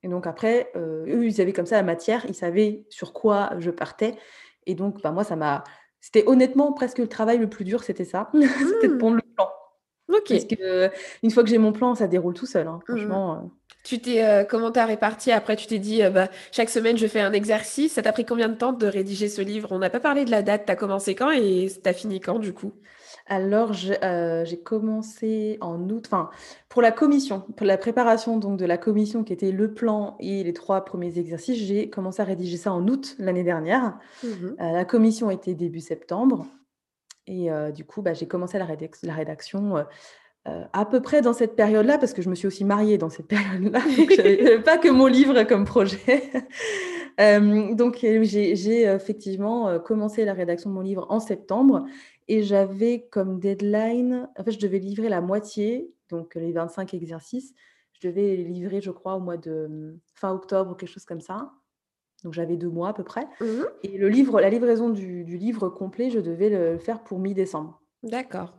[0.03, 3.51] Et donc après, euh, eux, ils avaient comme ça la matière, ils savaient sur quoi
[3.57, 4.15] je partais.
[4.67, 5.63] Et donc, bah, moi, ça m'a...
[5.99, 8.29] C'était honnêtement presque le travail le plus dur, c'était ça.
[8.33, 8.97] c'était de mmh.
[8.99, 9.49] pondre le plan.
[10.09, 10.29] Ok.
[10.29, 10.91] Parce que
[11.23, 12.67] une fois que j'ai mon plan, ça déroule tout seul.
[12.67, 13.49] Hein, mmh.
[13.83, 15.31] Tu t'es, euh, comment t'as réparti?
[15.31, 17.93] Après, tu t'es dit, euh, bah, chaque semaine, je fais un exercice.
[17.93, 19.69] Ça t'a pris combien de temps de rédiger ce livre?
[19.71, 20.63] On n'a pas parlé de la date.
[20.65, 22.73] T'as commencé quand et t'as fini quand, du coup?
[23.27, 26.29] Alors, j'ai commencé en août, enfin,
[26.69, 30.43] pour la commission, pour la préparation donc de la commission qui était le plan et
[30.43, 33.97] les trois premiers exercices, j'ai commencé à rédiger ça en août l'année dernière.
[34.23, 36.47] Mmh la commission était début septembre
[37.25, 38.67] et du coup, bah, j'ai commencé la
[39.03, 39.85] la rédaction,
[40.73, 43.27] à peu près dans cette période-là, parce que je me suis aussi mariée dans cette
[43.27, 46.31] période-là, donc pas que mon livre comme projet.
[47.73, 51.85] donc j'ai effectivement commencé la rédaction de mon livre en septembre
[52.27, 57.53] et j'avais comme deadline, en fait, je devais livrer la moitié, donc les 25 exercices.
[57.93, 61.05] Je devais les livrer, je crois, au mois de mmh, fin octobre ou quelque chose
[61.05, 61.51] comme ça.
[62.23, 63.27] Donc j'avais deux mois à peu près.
[63.41, 67.19] Mmh et le livre, la livraison du, du livre complet, je devais le faire pour
[67.19, 67.81] mi-décembre.
[68.03, 68.53] D'accord.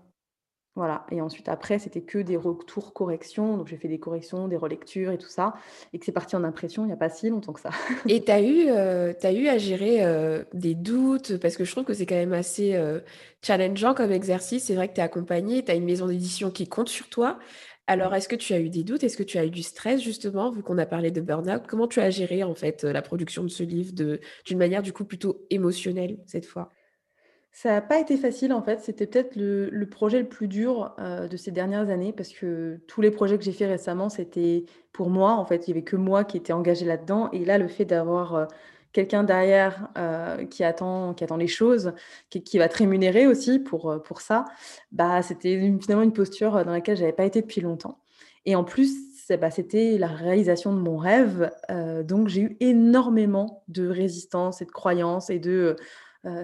[0.79, 1.05] Voilà.
[1.11, 3.57] Et ensuite, après, c'était que des retours corrections.
[3.57, 5.55] Donc, j'ai fait des corrections, des relectures et tout ça.
[5.93, 7.71] Et que c'est parti en impression il n'y a pas si longtemps que ça.
[8.07, 11.37] et tu as, eu, euh, eu à gérer euh, des doutes?
[11.39, 13.01] Parce que je trouve que c'est quand même assez euh,
[13.43, 14.67] challengeant comme exercice.
[14.67, 17.41] C'est vrai que tu es accompagné, tu as une maison d'édition qui compte sur toi.
[17.89, 19.03] Alors, est-ce que tu as eu des doutes?
[19.03, 21.63] Est-ce que tu as eu du stress, justement, vu qu'on a parlé de burn-out?
[21.67, 25.05] Comment tu as géré, en fait, la production de ce livre d'une manière, du coup,
[25.05, 26.71] plutôt émotionnelle, cette fois?
[27.61, 30.95] Ça n'a pas été facile en fait, c'était peut-être le projet le plus dur,
[31.29, 35.11] de ces dernières années parce que tous les projets que j'ai fait récemment, c'était pour
[35.11, 37.31] moi en fait, il y avait que moi qui étais engagée là-dedans.
[37.33, 38.47] Et là, le fait d'avoir,
[38.93, 39.89] quelqu'un derrière,
[40.51, 41.95] qui attend qui attend les choses,
[42.31, 44.45] qui va te rémunérer aussi pour, pour ça,
[44.93, 47.99] bah, c'était finalement une posture, dans laquelle j'avais pas été depuis longtemps.
[48.47, 48.95] Et en plus,
[49.31, 51.51] bah, c'était la réalisation de mon rêve,
[52.05, 55.75] donc j'ai eu énormément de résistance et de croyances et de,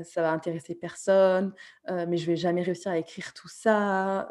[0.05, 1.53] ça va intéresser personne,
[1.89, 4.29] mais je vais jamais réussir à écrire tout ça,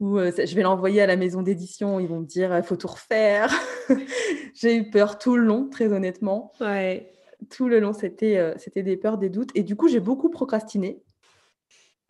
[0.00, 2.88] ou je vais l'envoyer à la maison d'édition, ils vont me dire il faut tout
[2.88, 3.50] refaire.
[4.54, 6.52] J'ai eu peur tout le long, très honnêtement.
[6.60, 7.12] Ouais.
[7.50, 11.02] Tout le long, c'était c'était des peurs, des doutes, et du coup, j'ai beaucoup procrastiné.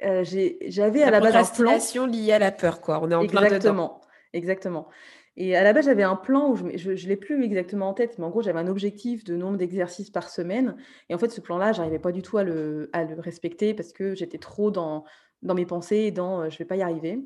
[0.03, 1.45] J'avais à la, base un plan.
[1.45, 3.01] Procrastination liée à la peur, quoi.
[3.03, 4.01] On est en plein dedans.
[4.33, 4.89] Exactement.
[5.37, 8.19] Et à la base, j'avais un plan où je ne l'ai plus exactement en tête,
[8.19, 10.77] mais en gros, j'avais un objectif de nombre d'exercices par semaine.
[11.09, 13.93] Et en fait, ce plan-là, j'arrivais pas du tout à le, à le respecter parce
[13.93, 15.05] que j'étais trop dans,
[15.41, 17.19] dans mes pensées et dans je vais pas y arriver.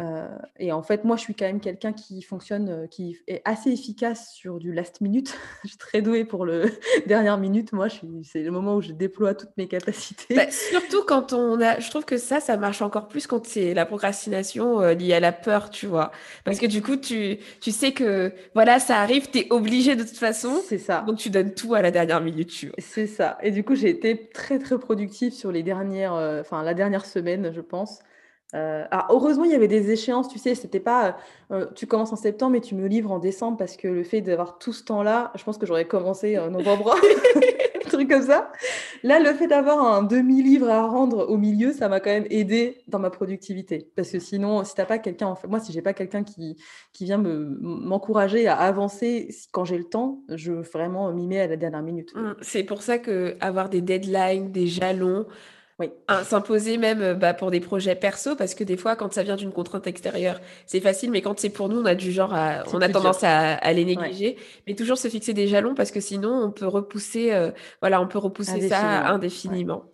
[0.00, 0.26] Euh,
[0.58, 3.70] et en fait, moi, je suis quand même quelqu'un qui fonctionne, euh, qui est assez
[3.70, 5.36] efficace sur du last minute.
[5.64, 6.70] je suis très douée pour le
[7.06, 7.72] dernière minute.
[7.72, 7.88] Moi,
[8.24, 10.34] c'est le moment où je déploie toutes mes capacités.
[10.34, 13.74] Bah, surtout quand on a, je trouve que ça, ça marche encore plus quand c'est
[13.74, 16.12] la procrastination euh, liée à la peur, tu vois.
[16.44, 20.02] Parce que du coup, tu, tu sais que voilà, ça arrive, tu es obligé de
[20.02, 20.62] toute façon.
[20.66, 21.02] C'est ça.
[21.06, 22.76] Donc, tu donnes tout à la dernière minute, tu vois.
[22.78, 23.36] C'est ça.
[23.42, 27.52] Et du coup, j'ai été très, très productive sur les dernières, enfin, la dernière semaine,
[27.54, 28.00] je pense.
[28.54, 31.16] Euh, heureusement, il y avait des échéances, tu sais, c'était pas
[31.52, 34.20] euh, tu commences en septembre et tu me livres en décembre parce que le fait
[34.20, 36.94] d'avoir tout ce temps-là, je pense que j'aurais commencé en novembre,
[37.86, 38.50] un truc comme ça.
[39.02, 42.82] Là, le fait d'avoir un demi-livre à rendre au milieu, ça m'a quand même aidé
[42.88, 43.88] dans ma productivité.
[43.96, 46.56] Parce que sinon, si t'as pas quelqu'un, en fait, moi, si j'ai pas quelqu'un qui,
[46.92, 51.56] qui vient m'encourager à avancer quand j'ai le temps, je vraiment m'y mets à la
[51.56, 52.14] dernière minute.
[52.14, 55.26] Mmh, c'est pour ça que avoir des deadlines, des jalons,
[55.80, 55.90] oui.
[56.24, 59.36] S'imposer même euh, bah, pour des projets perso, parce que des fois, quand ça vient
[59.36, 62.34] d'une contrainte extérieure, c'est facile, mais quand c'est pour nous, on a du genre
[62.72, 64.36] on a tendance à, les négliger.
[64.66, 67.50] Mais toujours se fixer des jalons, parce que sinon, on peut repousser, euh,
[67.80, 69.84] voilà, on peut repousser ça indéfiniment.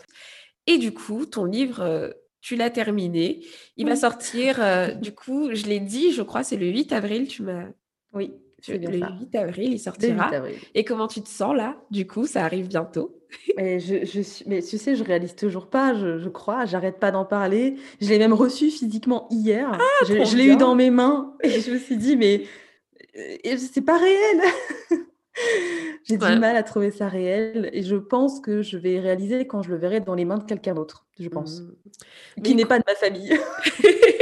[0.66, 2.10] Et du coup, ton livre, euh,
[2.40, 3.46] tu l'as terminé.
[3.76, 4.60] Il va sortir,
[4.96, 7.66] du coup, je l'ai dit, je crois, c'est le 8 avril, tu m'as.
[8.12, 8.32] Oui.
[8.68, 10.30] Le 8 avril, il sortira.
[10.74, 11.76] Et comment tu te sens là?
[11.90, 13.22] Du coup, ça arrive bientôt.
[13.56, 16.64] mais, je, je suis, mais tu sais, je réalise toujours pas, je, je crois.
[16.64, 17.76] J'arrête pas d'en parler.
[18.00, 19.70] Je l'ai même reçu physiquement hier.
[19.72, 22.42] Ah, je, l'ai eu dans mes mains et je me suis dit, mais
[23.16, 24.40] euh, c'est pas réel.
[26.04, 29.62] J'ai du mal à trouver ça réel et je pense que je vais réaliser quand
[29.62, 32.42] je le verrai dans les mains de quelqu'un d'autre, je pense, mmh.
[32.42, 33.36] qui n'est pas de ma famille.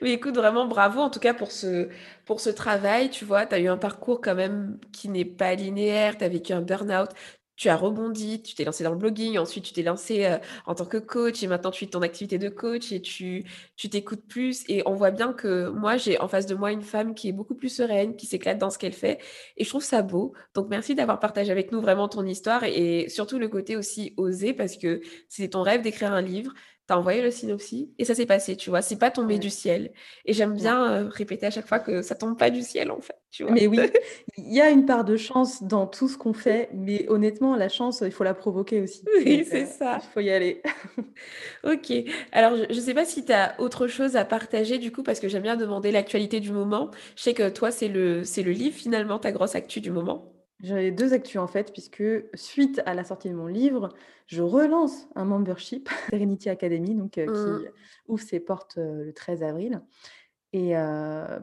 [0.02, 1.88] Oui, écoute, vraiment bravo en tout cas pour ce,
[2.24, 3.10] pour ce travail.
[3.10, 6.28] Tu vois, tu as eu un parcours quand même qui n'est pas linéaire, tu as
[6.28, 7.10] vécu un burn-out,
[7.56, 10.74] tu as rebondi, tu t'es lancé dans le blogging, ensuite tu t'es lancé euh, en
[10.74, 13.44] tant que coach et maintenant tu fais ton activité de coach et tu
[13.76, 16.80] tu t'écoutes plus et on voit bien que moi j'ai en face de moi une
[16.82, 19.18] femme qui est beaucoup plus sereine, qui s'éclate dans ce qu'elle fait
[19.58, 20.32] et je trouve ça beau.
[20.54, 24.54] Donc merci d'avoir partagé avec nous vraiment ton histoire et, surtout le côté aussi osé
[24.54, 26.52] parce que c'est ton rêve d'écrire un livre,
[26.90, 28.82] t'as envoyé le synopsis et ça s'est passé, tu vois.
[28.82, 29.92] C'est pas tombé du ciel.
[30.24, 33.00] Et j'aime bien euh, répéter à chaque fois que ça tombe pas du ciel, en
[33.00, 33.14] fait.
[33.30, 33.52] Tu vois.
[33.52, 33.78] Mais oui,
[34.36, 37.68] il y a une part de chance dans tout ce qu'on fait, mais honnêtement, la
[37.68, 39.04] chance, il faut la provoquer aussi.
[39.14, 40.00] Oui, c'est euh, ça.
[40.02, 40.62] Il faut y aller.
[41.64, 41.92] ok.
[42.32, 45.20] Alors, je, ne sais pas si tu as autre chose à partager, du coup, parce
[45.20, 46.90] que j'aime bien demander l'actualité du moment.
[47.14, 50.39] Je sais que toi, c'est le, c'est le livre, finalement, ta grosse actu du moment.
[50.62, 52.02] J'ai deux actus en fait, puisque
[52.34, 53.88] suite à la sortie de mon livre,
[54.26, 57.64] je relance un membership, Serenity Academy, donc, qui mmh.
[58.08, 59.80] ouvre ses portes le 13 avril.
[60.52, 60.72] Et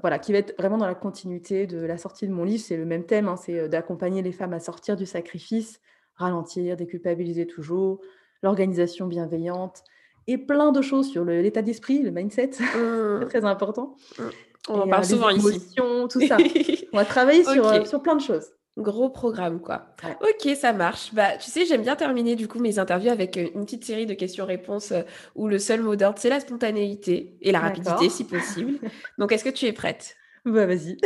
[0.01, 2.61] voilà, qui va être vraiment dans la continuité de la sortie de mon livre.
[2.61, 5.79] C'est le même thème, hein, c'est d'accompagner les femmes à sortir du sacrifice,
[6.15, 8.01] ralentir, déculpabiliser toujours,
[8.43, 9.83] l'organisation bienveillante
[10.27, 13.25] et plein de choses sur l'état d'esprit, le mindset, mmh.
[13.27, 13.95] très important.
[14.19, 14.23] Mmh.
[14.69, 15.75] On en parle souvent ici.
[16.09, 16.37] Tout ça.
[16.93, 18.51] On va travailler sur, sur plein de choses.
[18.77, 19.87] Gros programme, quoi.
[20.21, 21.11] Ok, ça marche.
[21.13, 24.05] Bah, tu sais, j'aime bien terminer du coup mes interviews avec euh, une petite série
[24.05, 25.01] de questions-réponses euh,
[25.33, 28.79] où le seul mot d'ordre, c'est la spontanéité et la rapidité, si possible.
[29.17, 30.15] Donc, est-ce que tu es prête?
[30.45, 30.97] Bah, vas-y.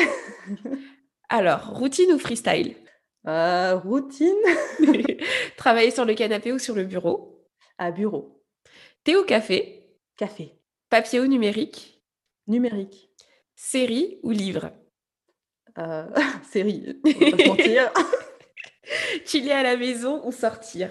[1.29, 2.75] Alors, routine ou freestyle?
[3.27, 4.35] Euh, Routine.
[5.57, 7.47] Travailler sur le canapé ou sur le bureau?
[7.77, 8.43] À bureau.
[9.05, 9.95] Thé ou café?
[10.17, 10.59] Café.
[10.89, 12.03] Papier ou numérique?
[12.47, 13.11] Numérique.
[13.55, 14.71] Série ou livre?
[15.77, 16.05] Euh,
[16.51, 17.91] série, on va pas mentir.
[19.25, 20.89] chiller à la maison ou sortir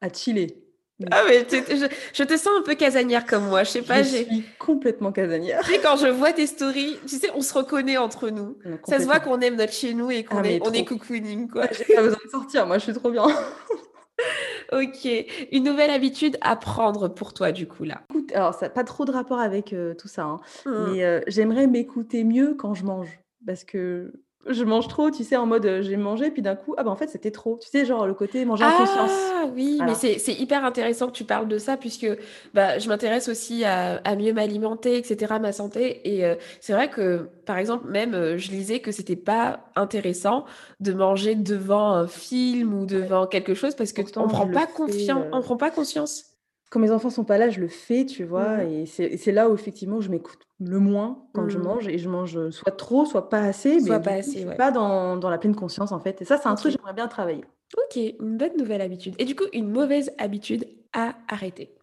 [0.00, 0.64] À chiller.
[1.10, 4.04] Ah mais je, te sens un peu casanière comme moi, je sais pas.
[4.04, 5.60] Je suis complètement casanière.
[5.64, 8.56] Tu sais, quand je vois tes stories, tu sais, on se reconnaît entre nous.
[8.86, 11.48] Ça se voit qu'on aime notre chez nous et qu'on ah, est, on est cocooning,
[11.48, 11.66] quoi.
[11.72, 13.26] J'ai pas besoin de sortir, moi je suis trop bien.
[14.72, 15.08] ok,
[15.50, 18.02] une nouvelle habitude à prendre pour toi du coup là.
[18.10, 20.40] Écoute, alors ça n'a pas trop de rapport avec euh, tout ça, hein.
[20.64, 20.70] mmh.
[20.70, 23.08] mais euh, j'aimerais m'écouter mieux quand je mange
[23.46, 24.12] parce que
[24.46, 26.96] je mange trop, tu sais, en mode j'ai mangé, puis d'un coup, ah ben en
[26.96, 27.58] fait c'était trop.
[27.62, 29.10] Tu sais, genre le côté manger en conscience.
[29.10, 32.06] Ah oui, mais c'est hyper intéressant que tu parles de ça, puisque
[32.52, 36.00] bah, je m'intéresse aussi à, mieux m'alimenter, etc., ma santé.
[36.08, 36.24] Et
[36.60, 40.44] c'est vrai que, par exemple, même je lisais que c'était pas intéressant
[40.80, 45.24] de manger devant un film ou devant quelque chose, parce que on prend pas confiance,
[45.32, 46.33] on prend pas conscience
[46.74, 48.56] quand mes enfants sont pas là, je le fais, tu vois.
[48.56, 48.68] Mmh.
[48.68, 51.62] Et c'est là où effectivement je m'écoute le moins quand je mmh.
[51.62, 55.30] mange et je mange soit trop, soit pas assez, soit pas assez, pas dans, dans,
[55.30, 56.20] la pleine conscience en fait.
[56.20, 57.44] Et ça, c'est un truc que j'aimerais bien travailler.
[57.76, 59.14] Ok, une bonne nouvelle habitude.
[59.20, 61.76] Et du coup, une mauvaise habitude à arrêter.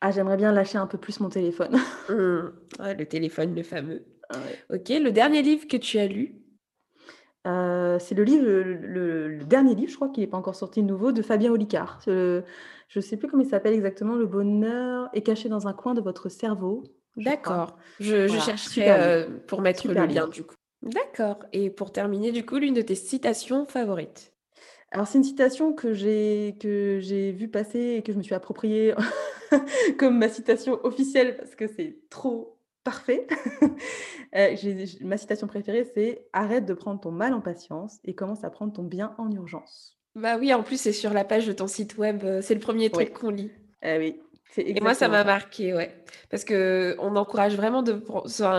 [0.00, 1.76] Ah, j'aimerais bien lâcher un peu plus mon téléphone.
[2.08, 2.94] Mmh.
[2.98, 4.06] le téléphone, le fameux.
[4.30, 4.36] Ah
[4.70, 6.34] ok, le dernier livre que tu as lu?
[7.46, 11.12] Euh, c'est le livre, le, dernier livre, je crois qu'il n'est pas encore sorti nouveau,
[11.12, 12.00] de Fabien Olicard.
[12.06, 12.42] je
[12.94, 14.14] ne sais plus comment il s'appelle exactement.
[14.14, 16.84] Le bonheur est caché dans un coin de votre cerveau.
[17.16, 17.76] D'accord.
[18.00, 20.54] Je, chercherai euh, pour mettre le lien du coup.
[20.82, 21.38] D'accord.
[21.52, 24.32] Et pour terminer, du coup, l'une de tes citations favorites
[24.90, 28.34] Alors, c'est une citation que j'ai que j'ai vue passer et que je me suis
[28.34, 28.94] appropriée
[29.98, 32.53] comme ma citation officielle parce que c'est trop
[32.84, 33.26] parfait.
[34.36, 34.56] Euh,
[35.02, 38.72] ma citation préférée, c'est Arrête de prendre ton mal en patience et commence à prendre
[38.72, 39.96] ton bien en urgence.
[40.16, 42.24] Bah oui, en plus, c'est sur la page de ton site web.
[42.24, 43.52] Euh, c'est le premier truc qu'on lit.
[43.80, 44.20] Ah oui.
[44.56, 45.94] Et moi, ça m'a marqué, ouais.
[46.30, 48.02] Parce que on encourage vraiment de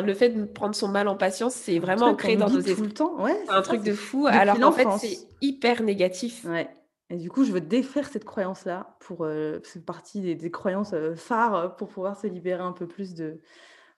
[0.02, 2.76] le fait de prendre son mal en patience, c'est vraiment ancré dans nos esprits.
[2.76, 3.38] tout le temps, ouais.
[3.46, 4.28] C'est un truc de fou.
[4.28, 6.46] Alors en fait, c'est hyper négatif.
[6.46, 6.70] Ouais.
[7.10, 11.16] Et du coup, je veux défaire cette croyance-là pour euh, c'est partie des, croyances euh,
[11.16, 13.42] phares pour pouvoir se libérer un peu plus de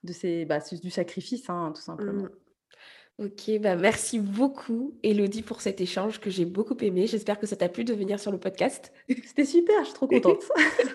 [0.08, 2.24] de ces bah, du sacrifice, hein, tout simplement.
[2.24, 2.30] Mmh.
[3.20, 7.08] Ok, bah merci beaucoup Elodie pour cet échange que j'ai beaucoup aimé.
[7.08, 8.93] J'espère que ça t'a plu de venir sur le podcast.
[9.26, 10.43] C'était super, je suis trop contente.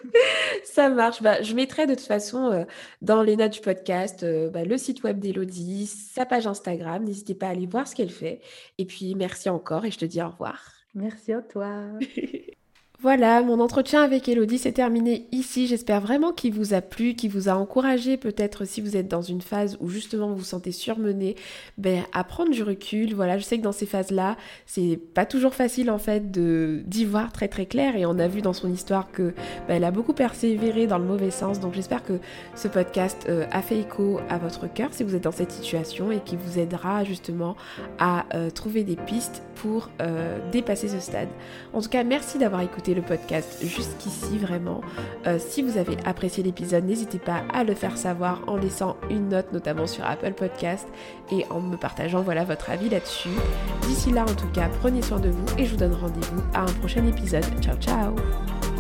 [0.64, 1.20] ça marche.
[1.20, 2.64] Bah, je mettrai de toute façon euh,
[3.00, 7.02] dans les notes du podcast euh, bah, le site web d'Elodie, sa page Instagram.
[7.02, 8.40] N'hésitez pas à aller voir ce qu'elle fait.
[8.78, 10.74] Et puis merci encore et je te dis au revoir.
[10.94, 11.86] Merci à toi.
[13.03, 15.66] Voilà, mon entretien avec Elodie s'est terminé ici.
[15.66, 19.22] J'espère vraiment qu'il vous a plu, qu'il vous a encouragé peut-être si vous êtes dans
[19.22, 21.34] une phase où justement vous vous sentez surmené,
[21.78, 23.12] ben, à prendre du recul.
[23.12, 24.36] Voilà, je sais que dans ces phases-là,
[24.66, 28.40] c'est pas toujours facile en fait d'y voir très très clair et on a vu
[28.40, 29.34] dans son histoire que
[29.66, 31.59] ben, elle a beaucoup persévéré dans le mauvais sens.
[31.59, 32.20] Donc j'espère que
[32.55, 36.12] ce podcast euh, a fait écho à votre cœur si vous êtes dans cette situation
[36.12, 37.57] et qui vous aidera justement
[37.98, 41.28] à euh, trouver des pistes pour euh, dépasser ce stade.
[41.72, 42.62] En tout cas, merci d'avoir
[42.95, 44.80] le podcast jusqu'ici vraiment.
[45.26, 49.28] Euh, si vous avez apprécié l'épisode, n'hésitez pas à le faire savoir en laissant une
[49.28, 50.88] note notamment sur Apple Podcast
[51.30, 53.28] et en me partageant voilà votre avis là-dessus.
[53.82, 56.62] D'ici là en tout cas, prenez soin de vous et je vous donne rendez-vous à
[56.62, 57.45] un prochain épisode.
[57.61, 58.71] Ciao ciao